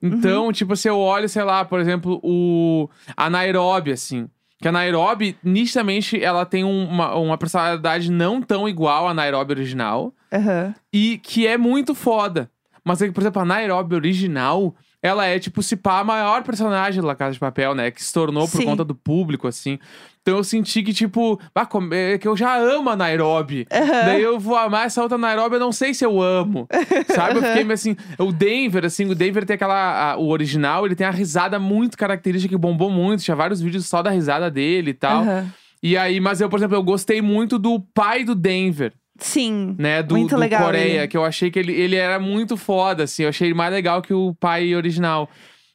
Então, 0.00 0.46
Uhum. 0.46 0.52
tipo, 0.52 0.76
se 0.76 0.88
eu 0.88 0.98
olho, 0.98 1.28
sei 1.28 1.44
lá, 1.44 1.64
por 1.64 1.80
exemplo, 1.80 2.20
o. 2.22 2.88
A 3.16 3.30
Nairobi, 3.30 3.92
assim. 3.92 4.28
Que 4.62 4.68
a 4.68 4.72
Nairobi, 4.72 5.36
nitidamente, 5.44 6.22
ela 6.22 6.46
tem 6.46 6.64
um- 6.64 6.88
uma, 6.88 7.14
uma 7.16 7.36
personalidade 7.36 8.10
não 8.10 8.40
tão 8.40 8.68
igual 8.68 9.08
à 9.08 9.12
Nairobi 9.12 9.52
original. 9.52 10.14
Aham. 10.32 10.74
E 10.92 11.18
que 11.18 11.46
é 11.46 11.58
muito 11.58 11.94
foda. 11.94 12.48
Mas, 12.84 13.02
é 13.02 13.06
que, 13.06 13.12
por 13.12 13.20
exemplo, 13.22 13.42
a 13.42 13.44
Nairobi 13.44 13.94
original, 13.94 14.74
ela 15.02 15.26
é, 15.26 15.38
tipo, 15.38 15.62
se 15.62 15.76
pá, 15.76 15.98
a 16.00 16.04
maior 16.04 16.42
personagem 16.42 17.02
da 17.02 17.14
Casa 17.14 17.32
de 17.34 17.38
Papel, 17.40 17.74
né? 17.74 17.90
Que 17.90 18.02
se 18.02 18.12
tornou 18.12 18.48
por 18.48 18.58
Sim. 18.58 18.64
conta 18.64 18.84
do 18.84 18.94
público, 18.94 19.46
assim. 19.48 19.78
Então 20.22 20.36
eu 20.36 20.44
senti 20.44 20.84
que, 20.84 20.92
tipo, 20.94 21.38
ah, 21.52 21.68
é 21.90 22.16
que 22.16 22.28
eu 22.28 22.36
já 22.36 22.56
amo 22.56 22.88
a 22.90 22.96
Nairobi. 22.96 23.66
Aham. 23.72 24.04
Daí 24.06 24.22
eu 24.22 24.38
vou 24.38 24.56
amar 24.56 24.86
essa 24.86 25.02
outra 25.02 25.18
Nairobi, 25.18 25.56
eu 25.56 25.60
não 25.60 25.72
sei 25.72 25.92
se 25.92 26.04
eu 26.04 26.22
amo. 26.22 26.68
Sabe? 27.12 27.38
Eu 27.38 27.42
fiquei 27.42 27.64
meio 27.64 27.72
assim. 27.74 27.96
O 28.18 28.30
Denver, 28.30 28.84
assim, 28.84 29.06
o 29.06 29.14
Denver 29.16 29.44
tem 29.44 29.54
aquela. 29.54 30.12
a- 30.12 30.16
o 30.16 30.28
original, 30.28 30.86
ele 30.86 30.94
tem 30.94 31.06
a 31.06 31.10
risada 31.10 31.58
muito 31.58 31.98
característica 31.98 32.54
que 32.54 32.58
bombou 32.58 32.88
muito. 32.88 33.22
Tinha 33.24 33.36
vários 33.36 33.60
vídeos 33.60 33.86
só 33.86 34.00
da 34.00 34.10
risada 34.10 34.48
dele 34.48 34.90
e 34.90 34.94
tal. 34.94 35.22
Aham. 35.22 35.52
E 35.82 35.96
aí, 35.96 36.20
mas 36.20 36.40
eu, 36.40 36.48
por 36.48 36.58
exemplo, 36.60 36.76
eu 36.76 36.82
gostei 36.84 37.20
muito 37.20 37.58
do 37.58 37.80
pai 37.92 38.22
do 38.22 38.36
Denver 38.36 38.92
Sim. 39.18 39.74
né, 39.76 40.00
do, 40.02 40.14
Muito 40.16 40.36
do 40.36 40.40
legal 40.40 40.62
Coreia, 40.64 40.98
ele. 41.00 41.08
que 41.08 41.16
eu 41.16 41.24
achei 41.24 41.50
que 41.50 41.58
ele, 41.58 41.72
ele 41.72 41.96
era 41.96 42.20
muito 42.20 42.56
foda, 42.56 43.02
assim, 43.02 43.24
eu 43.24 43.28
achei 43.28 43.48
ele 43.48 43.54
mais 43.54 43.72
legal 43.72 44.00
que 44.00 44.14
o 44.14 44.32
pai 44.38 44.74
original. 44.76 45.28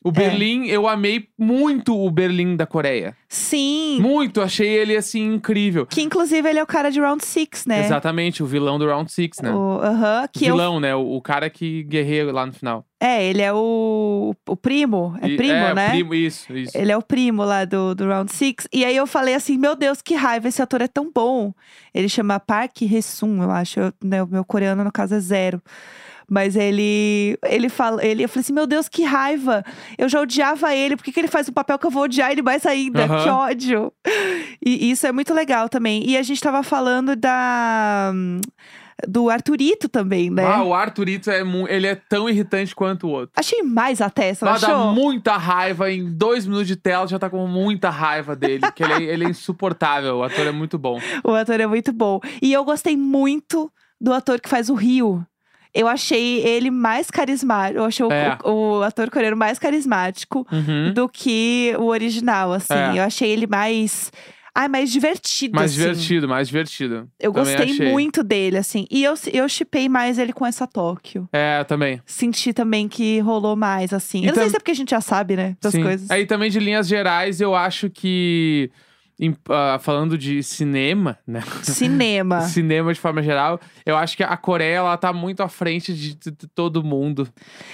O 0.08 0.10
É. 0.10 0.12
Berlim, 0.12 0.65
eu 0.67 0.88
amei 0.88 1.28
muito 1.38 1.96
o 1.98 2.10
Berlim 2.10 2.56
da 2.56 2.65
Coreia. 2.65 3.15
Sim. 3.30 4.00
Muito, 4.02 4.41
achei 4.41 4.67
ele, 4.70 4.96
assim, 4.96 5.34
incrível. 5.34 5.86
Que 5.86 6.02
inclusive 6.02 6.48
ele 6.50 6.60
é 6.60 6.63
o 6.63 6.67
cara 6.67 6.89
de 6.89 7.00
Round 7.00 7.26
Six, 7.26 7.65
né? 7.65 7.84
Exatamente, 7.84 8.41
o 8.41 8.46
vilão 8.46 8.80
do 8.80 8.86
Round 8.88 9.12
Six, 9.12 9.39
né? 9.41 9.52
O, 9.52 9.80
aham, 9.84 10.28
que 10.32 10.46
eu- 10.46 10.56
vilão, 10.56 10.80
né? 10.80 10.96
O, 10.96 11.15
o 11.17 11.22
cara 11.22 11.50
que 11.50 11.84
guerreia 11.84 12.32
lá 12.32 12.46
no 12.46 12.54
final. 12.54 12.86
é, 13.00 13.24
ele 13.26 13.41
é 13.41 13.52
o, 13.54 14.34
o 14.48 14.56
primo. 14.56 15.15
É 15.22 15.28
E- 15.28 15.36
primo, 15.38 15.54
é, 15.54 15.74
né? 15.74 15.89
Primo, 15.89 16.13
isso, 16.15 16.56
isso. 16.58 16.78
Ele 16.78 16.91
é 16.91 16.98
o 16.98 17.02
primo 17.02 17.43
lá 17.43 17.65
do, 17.65 17.93
do 17.93 18.08
Round 18.08 18.32
Six. 18.34 18.67
E 18.74 18.86
aí 18.86 18.96
eu 18.96 19.06
falei 19.06 19.34
assim, 19.36 19.58
meu 19.58 19.76
Deus, 19.76 20.02
que 20.02 20.15
raiva, 20.15 20.48
esse 20.48 20.62
ator 20.62 20.82
é 20.82 20.88
tão 20.88 21.12
bom. 21.13 21.54
Ele 21.93 22.08
chama 22.10 22.39
Park 22.39 22.82
Hae-sung, 22.84 23.41
eu 23.41 23.52
acho. 23.52 23.80
Eu- 23.80 23.93
né, 24.04 24.24
o 24.24 24.28
meu 24.28 24.46
coreano, 24.46 24.84
no 24.84 24.91
caso, 24.91 25.15
é 25.15 25.20
zero. 25.20 25.62
Mas 26.29 26.55
ele, 26.57 27.37
ele 27.45 27.69
fala, 27.69 28.05
ele, 28.05 28.23
eu 28.23 28.27
falei 28.29 28.41
assim, 28.41 28.53
meu 28.53 28.67
Deus, 28.67 28.89
que 28.89 29.03
raiva. 29.03 29.63
Eu 29.97 30.09
já 30.09 30.19
odiava 30.19 30.75
ele, 30.75 30.97
por 30.97 31.03
que, 31.03 31.11
que 31.11 31.19
ele 31.19 31.27
faz 31.29 31.47
um 31.47 31.53
papel 31.53 31.79
que 31.79 31.87
eu 31.87 31.91
vou 31.91 32.03
odiar 32.03 32.31
ele 32.31 32.41
mais 32.41 32.65
ainda? 32.65 33.05
Aham. 33.05 33.23
Que 33.23 33.29
ódio. 33.29 33.93
E 34.65 34.91
isso 34.91 35.07
é 35.07 35.11
muito 35.11 35.33
legal 35.33 35.69
também. 35.69 36.03
E 36.07 36.17
a 36.17 36.23
gente 36.23 36.41
tava 36.41 36.63
falando 36.63 37.15
da 37.15 38.11
do 39.07 39.29
Arthurito 39.29 39.87
também, 39.87 40.29
né? 40.29 40.43
Ah, 40.43 40.63
o 40.63 40.73
Arthurito 40.73 41.29
é, 41.29 41.43
ele 41.69 41.85
é 41.85 41.93
tão 41.93 42.27
irritante 42.27 42.73
quanto 42.73 43.07
o 43.07 43.11
outro. 43.11 43.31
Achei 43.35 43.61
mais 43.61 44.01
até, 44.01 44.33
você 44.33 44.43
Ela 44.43 44.57
dá 44.57 44.67
achou? 44.67 44.91
muita 44.93 45.37
raiva, 45.37 45.91
em 45.91 46.11
dois 46.11 46.47
minutos 46.47 46.67
de 46.67 46.75
tela 46.75 47.05
já 47.07 47.19
tá 47.19 47.29
com 47.29 47.45
muita 47.45 47.89
raiva 47.91 48.35
dele. 48.35 48.63
que 48.71 48.83
ele, 48.83 48.93
é, 48.93 49.03
ele 49.03 49.25
é 49.25 49.29
insuportável, 49.29 50.17
o 50.17 50.23
ator 50.23 50.47
é 50.47 50.51
muito 50.51 50.79
bom. 50.79 50.99
O 51.23 51.31
ator 51.31 51.59
é 51.59 51.67
muito 51.67 51.93
bom. 51.93 52.19
E 52.41 52.51
eu 52.51 52.65
gostei 52.65 52.97
muito 52.97 53.71
do 54.01 54.11
ator 54.11 54.41
que 54.41 54.49
faz 54.49 54.67
o 54.69 54.73
Rio. 54.73 55.23
Eu 55.73 55.88
achei 55.88 56.39
ele 56.45 56.71
mais 56.71 57.10
carismático. 57.12 57.80
Eu 57.80 57.86
achei 57.86 58.06
o- 58.06 58.12
É. 58.12 58.38
o, 58.43 58.80
o 58.80 58.84
ator 58.84 59.10
coreano 59.10 59.38
mais 59.38 59.60
carismático 59.60 60.47
Uhum. 60.51 60.93
do 60.93 61.08
que 61.10 61.73
o 61.80 61.86
original, 61.86 62.53
assim. 62.53 62.73
É. 62.73 62.99
Eu 62.99 63.03
achei 63.03 63.30
ele 63.30 63.47
mais. 63.47 64.12
Ai, 64.60 64.67
mais 64.67 64.91
divertido. 64.91 65.56
Mais 65.56 65.69
assim. 65.71 65.80
divertido, 65.82 66.27
mais 66.27 66.47
divertido. 66.47 67.08
Eu 67.19 67.32
Também 67.32 67.56
gostei 67.56 67.73
achei. 67.75 67.91
muito 67.91 68.23
dele, 68.23 68.58
assim. 68.58 68.88
E 68.89 69.03
eu, 69.03 69.13
eu 69.32 69.47
chipei 69.47 69.88
mais 69.88 70.17
ele 70.17 70.34
com 70.34 70.43
essa 70.43 70.65
Tóquio. 70.65 71.30
É, 71.32 71.63
também. 71.63 72.01
Senti 72.08 72.51
também 72.53 72.88
que 72.88 73.19
rolou 73.19 73.56
mais, 73.56 73.93
assim. 73.93 74.21
E 74.21 74.23
eu 74.23 74.27
não 74.30 74.34
sei 74.34 74.43
tam- 74.45 74.49
se 74.49 74.56
é 74.56 74.60
porque 74.60 74.71
a 74.71 74.75
gente 74.75 74.89
já 74.89 74.99
sabe, 75.01 75.36
né? 75.36 75.56
Das 75.62 75.73
Sim. 75.73 75.84
coisas. 75.84 76.10
Aí 76.10 76.25
também 76.25 76.49
de 76.49 76.60
linhas 76.60 76.88
gerais, 76.88 77.39
eu 77.39 77.53
acho 77.53 77.88
que 77.88 78.71
em- 79.19 79.36
ah, 79.49 79.80
falando 79.82 80.17
de 80.17 80.43
cinema, 80.43 81.17
né? 81.25 81.41
Cinema. 81.63 82.41
Cinema 82.47 82.93
de 82.93 82.99
forma 82.99 83.21
geral, 83.23 83.60
eu 83.86 83.97
acho 83.97 84.15
que 84.15 84.23
a 84.23 84.38
Coreia 84.38 84.75
ela 84.77 84.97
tá 84.97 85.12
muito 85.12 85.41
à 85.41 85.47
frente 85.49 85.93
de, 85.93 86.15
t- 86.15 86.32
t- 86.32 86.47
todo 86.53 86.84
mundo. 86.84 87.27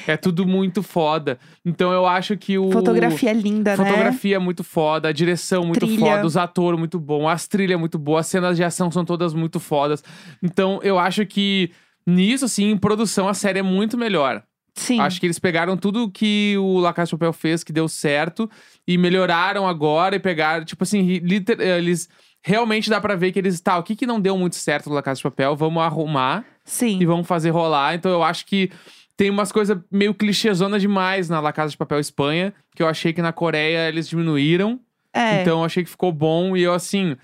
É 0.07 0.15
tudo 0.15 0.45
muito 0.47 0.81
foda. 0.81 1.37
Então 1.65 1.91
eu 1.91 2.05
acho 2.05 2.37
que 2.37 2.57
o 2.57 2.71
Fotografia 2.71 3.33
linda, 3.33 3.75
né? 3.75 3.85
Fotografia 3.85 4.35
é 4.37 4.39
muito 4.39 4.63
foda, 4.63 5.09
a 5.09 5.11
direção 5.11 5.63
muito 5.65 5.85
Trilha. 5.85 5.99
foda, 5.99 6.25
os 6.25 6.37
atores 6.37 6.79
muito 6.79 6.99
bom, 6.99 7.27
as 7.27 7.47
trilhas 7.47 7.79
muito 7.79 7.99
boas, 7.99 8.21
as 8.25 8.27
cenas 8.31 8.55
de 8.57 8.63
ação 8.63 8.89
são 8.89 9.03
todas 9.03 9.33
muito 9.33 9.59
fodas. 9.59 10.03
Então 10.41 10.79
eu 10.83 10.97
acho 10.97 11.25
que 11.25 11.71
nisso, 12.07 12.45
assim, 12.45 12.69
em 12.71 12.77
produção, 12.77 13.27
a 13.27 13.33
série 13.33 13.59
é 13.59 13.63
muito 13.63 13.97
melhor. 13.97 14.43
Sim. 14.75 14.99
Acho 14.99 15.19
que 15.19 15.25
eles 15.25 15.37
pegaram 15.39 15.77
tudo 15.77 16.09
que 16.09 16.55
o 16.57 16.79
La 16.79 16.93
Casa 16.93 17.09
de 17.09 17.15
Papel 17.15 17.33
fez, 17.33 17.63
que 17.63 17.71
deu 17.71 17.87
certo, 17.87 18.49
e 18.87 18.97
melhoraram 18.97 19.67
agora 19.67 20.15
e 20.15 20.19
pegaram, 20.19 20.65
tipo 20.65 20.83
assim, 20.83 21.01
liter- 21.19 21.59
eh, 21.61 21.77
eles 21.77 22.09
realmente 22.43 22.89
dá 22.89 22.99
pra 22.99 23.15
ver 23.15 23.31
que 23.31 23.39
eles, 23.39 23.61
tá, 23.61 23.77
o 23.77 23.83
que 23.83 23.95
que 23.95 24.05
não 24.07 24.19
deu 24.19 24.37
muito 24.37 24.55
certo 24.55 24.89
no 24.89 24.95
La 24.95 25.01
Casa 25.03 25.17
de 25.17 25.23
Papel, 25.23 25.55
vamos 25.55 25.81
arrumar 25.83 26.43
Sim. 26.65 26.97
e 26.99 27.05
vamos 27.05 27.27
fazer 27.27 27.51
rolar. 27.51 27.93
Então 27.95 28.11
eu 28.11 28.23
acho 28.23 28.45
que 28.45 28.69
tem 29.15 29.29
umas 29.29 29.51
coisas 29.51 29.77
meio 29.91 30.13
clichêzona 30.13 30.79
demais 30.79 31.29
na 31.29 31.39
La 31.39 31.53
Casa 31.53 31.69
de 31.71 31.77
Papel 31.77 31.99
Espanha, 31.99 32.53
que 32.75 32.81
eu 32.81 32.87
achei 32.87 33.13
que 33.13 33.21
na 33.21 33.31
Coreia 33.31 33.87
eles 33.87 34.09
diminuíram. 34.09 34.79
É. 35.13 35.41
Então 35.41 35.59
eu 35.59 35.65
achei 35.65 35.83
que 35.83 35.89
ficou 35.89 36.11
bom 36.11 36.57
e 36.57 36.63
eu, 36.63 36.73
assim, 36.73 37.15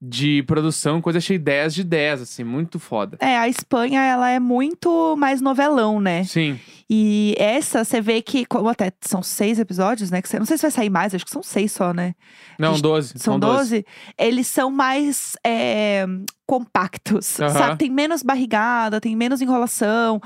de 0.00 0.42
produção, 0.44 1.00
coisa 1.00 1.18
achei 1.18 1.38
10 1.38 1.74
de 1.74 1.82
10, 1.82 2.22
assim, 2.22 2.44
muito 2.44 2.78
foda. 2.78 3.16
É, 3.20 3.36
a 3.36 3.48
Espanha, 3.48 4.00
ela 4.02 4.30
é 4.30 4.38
muito 4.38 5.16
mais 5.16 5.40
novelão, 5.40 6.00
né? 6.00 6.24
Sim. 6.24 6.58
E 6.88 7.34
essa, 7.38 7.82
você 7.84 8.00
vê 8.00 8.20
que, 8.20 8.44
como 8.44 8.68
até 8.68 8.92
são 9.00 9.22
seis 9.22 9.58
episódios, 9.58 10.10
né? 10.10 10.20
Que 10.20 10.28
você, 10.28 10.38
não 10.38 10.46
sei 10.46 10.58
se 10.58 10.62
vai 10.62 10.70
sair 10.70 10.90
mais, 10.90 11.14
acho 11.14 11.24
que 11.24 11.30
são 11.30 11.42
seis 11.42 11.72
só, 11.72 11.94
né? 11.94 12.14
Não, 12.58 12.78
12. 12.78 13.14
São 13.16 13.38
12. 13.38 13.84
Eles 14.18 14.46
são 14.46 14.70
mais 14.70 15.32
é, 15.44 16.06
compactos, 16.46 17.26
sabe? 17.26 17.78
Tem 17.78 17.90
menos 17.90 18.22
barrigada, 18.22 19.00
tem 19.00 19.16
menos 19.16 19.40
enrolação. 19.40 20.20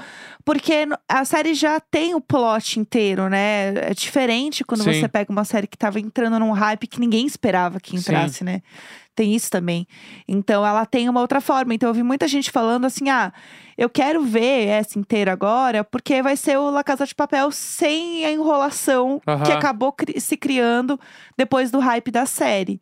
Porque 0.45 0.87
a 1.09 1.25
série 1.25 1.55
já 1.55 1.79
tem 1.79 2.15
o 2.15 2.21
plot 2.21 2.81
inteiro, 2.81 3.29
né? 3.29 3.75
É 3.77 3.95
diferente 3.95 4.65
quando 4.65 4.83
Sim. 4.83 5.01
você 5.01 5.09
pega 5.09 5.31
uma 5.31 5.45
série 5.45 5.67
que 5.67 5.79
tava 5.79 6.01
entrando 6.01 6.39
num 6.41 6.51
hype 6.51 6.87
que 6.87 6.99
ninguém 7.01 7.27
esperava 7.27 7.79
que 7.79 7.97
entrasse, 7.97 8.43
né? 8.43 8.63
Tem 9.19 9.35
isso 9.35 9.51
também. 9.51 9.85
Então 10.29 10.65
ela 10.65 10.87
tem 10.87 11.09
uma 11.09 11.21
outra 11.21 11.41
forma. 11.41 11.75
Então 11.75 11.89
eu 11.89 11.95
vi 11.95 12.05
muita 12.05 12.29
gente 12.29 12.53
falando 12.53 12.85
assim: 12.85 13.09
ah, 13.11 13.33
eu 13.77 13.91
quero 13.91 14.23
ver 14.23 14.69
essa 14.69 14.97
inteira 14.97 15.33
agora, 15.33 15.83
porque 15.83 16.23
vai 16.23 16.37
ser 16.37 16.57
o 16.57 16.71
La 16.71 16.85
Casa 16.85 17.05
de 17.05 17.13
Papel 17.17 17.51
sem 17.51 18.25
a 18.25 18.31
enrolação 18.31 19.19
que 19.19 19.29
Aham. 19.29 19.55
acabou 19.59 19.91
cri- 19.91 20.21
se 20.21 20.37
criando 20.37 21.01
depois 21.37 21.69
do 21.73 21.81
hype 21.81 22.13
da 22.13 22.27
série. 22.27 22.81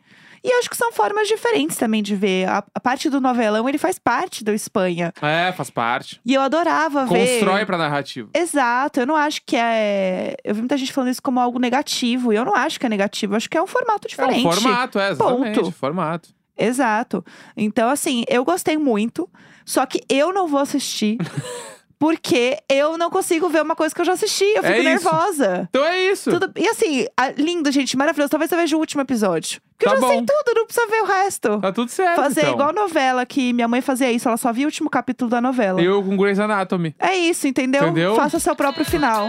E 0.49 0.53
acho 0.61 0.71
que 0.71 0.77
são 0.77 0.93
formas 0.93 1.27
diferentes 1.27 1.77
também 1.77 2.03
de 2.05 2.15
ver. 2.15 2.49
A, 2.49 2.63
a 2.73 2.79
parte 2.81 3.11
do 3.11 3.21
novelão, 3.21 3.69
ele 3.69 3.79
faz 3.79 3.99
parte 3.99 4.45
do 4.45 4.53
Espanha. 4.53 5.13
É, 5.21 5.51
faz 5.53 5.71
parte. 5.71 6.21
E 6.25 6.35
eu 6.35 6.41
adorava 6.41 7.05
ver. 7.05 7.41
Constrói 7.41 7.67
pra 7.67 7.77
narrativa. 7.77 8.31
Exato, 8.33 9.01
eu 9.01 9.07
não 9.07 9.17
acho 9.17 9.41
que 9.45 9.57
é. 9.57 10.37
Eu 10.45 10.55
vi 10.55 10.61
muita 10.61 10.77
gente 10.77 10.93
falando 10.93 11.11
isso 11.11 11.21
como 11.23 11.41
algo 11.41 11.59
negativo. 11.59 12.33
E 12.33 12.37
eu 12.37 12.45
não 12.45 12.55
acho 12.55 12.79
que 12.79 12.87
é 12.87 12.89
negativo, 12.89 13.33
eu 13.33 13.37
acho 13.39 13.51
que 13.51 13.59
é 13.59 13.63
um 13.63 13.67
formato 13.67 14.07
É 14.07 14.09
diferente. 14.09 14.47
um 14.47 14.53
formato, 14.53 14.99
é, 15.01 15.11
exatamente. 15.11 15.59
Ponto. 15.59 15.73
Formato. 15.73 16.29
Exato. 16.57 17.25
Então, 17.57 17.91
assim, 17.91 18.25
eu 18.29 18.45
gostei 18.45 18.79
muito, 18.79 19.29
só 19.65 19.85
que 19.85 20.01
eu 20.09 20.33
não 20.33 20.47
vou 20.47 20.61
assistir. 20.61 21.19
Porque 21.99 22.59
eu 22.69 22.99
não 22.99 23.09
consigo 23.09 23.49
ver 23.49 23.63
uma 23.63 23.75
coisa 23.75 23.95
que 23.95 24.01
eu 24.01 24.05
já 24.05 24.13
assisti. 24.13 24.45
Eu 24.45 24.63
É 24.63 24.69
fico 24.75 24.79
isso. 24.81 24.85
nervosa. 24.85 25.67
Então 25.71 25.83
é 25.85 25.99
isso. 26.13 26.31
Tudo... 26.31 26.53
E 26.55 26.69
assim, 26.69 27.07
lindo, 27.39 27.73
gente, 27.73 27.97
maravilhoso. 27.97 28.31
Talvez 28.31 28.53
eu 28.53 28.59
veja 28.59 28.77
o 28.77 28.79
último 28.79 29.01
episódio. 29.01 29.63
Porque 29.79 29.85
Tá 29.85 29.95
eu 29.95 30.01
já 30.01 30.07
sei 30.09 30.17
bom. 30.21 30.25
tudo, 30.27 30.55
não 30.57 30.65
precisa 30.67 30.87
ver 30.87 31.03
o 31.03 31.05
resto. 31.05 31.59
Tá 31.61 31.71
tudo 31.73 31.91
certo, 31.91 32.17
Fazer 32.17 32.41
então. 32.41 32.53
igual 32.55 32.73
novela, 32.73 33.27
que 33.27 33.53
minha 33.53 33.69
mãe 33.69 33.83
fazia 33.83 34.11
isso, 34.11 34.27
ela 34.27 34.39
só 34.39 34.51
via 34.53 34.65
o 34.65 34.69
último 34.69 34.89
capítulo 34.89 35.31
da 35.31 35.41
novela. 35.41 35.81
Eu 35.83 36.03
com 36.03 36.17
Grey's 36.17 36.39
Anatomy. 36.39 36.95
É 36.99 37.15
isso, 37.15 37.47
entendeu? 37.47 37.83
Entendeu? 37.83 38.15
Faça 38.17 38.39
seu 38.41 38.57
próprio 38.57 38.85
final. 38.87 39.29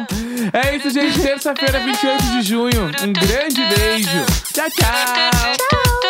É 0.53 0.75
isso, 0.75 0.89
gente. 0.89 1.21
Terça-feira, 1.21 1.79
28 1.79 2.23
de 2.23 2.41
junho. 2.43 2.85
Um 3.03 3.11
grande 3.13 3.61
beijo. 3.75 4.25
Tchau, 4.53 4.69
tchau. 4.69 5.57
Tchau! 5.57 6.06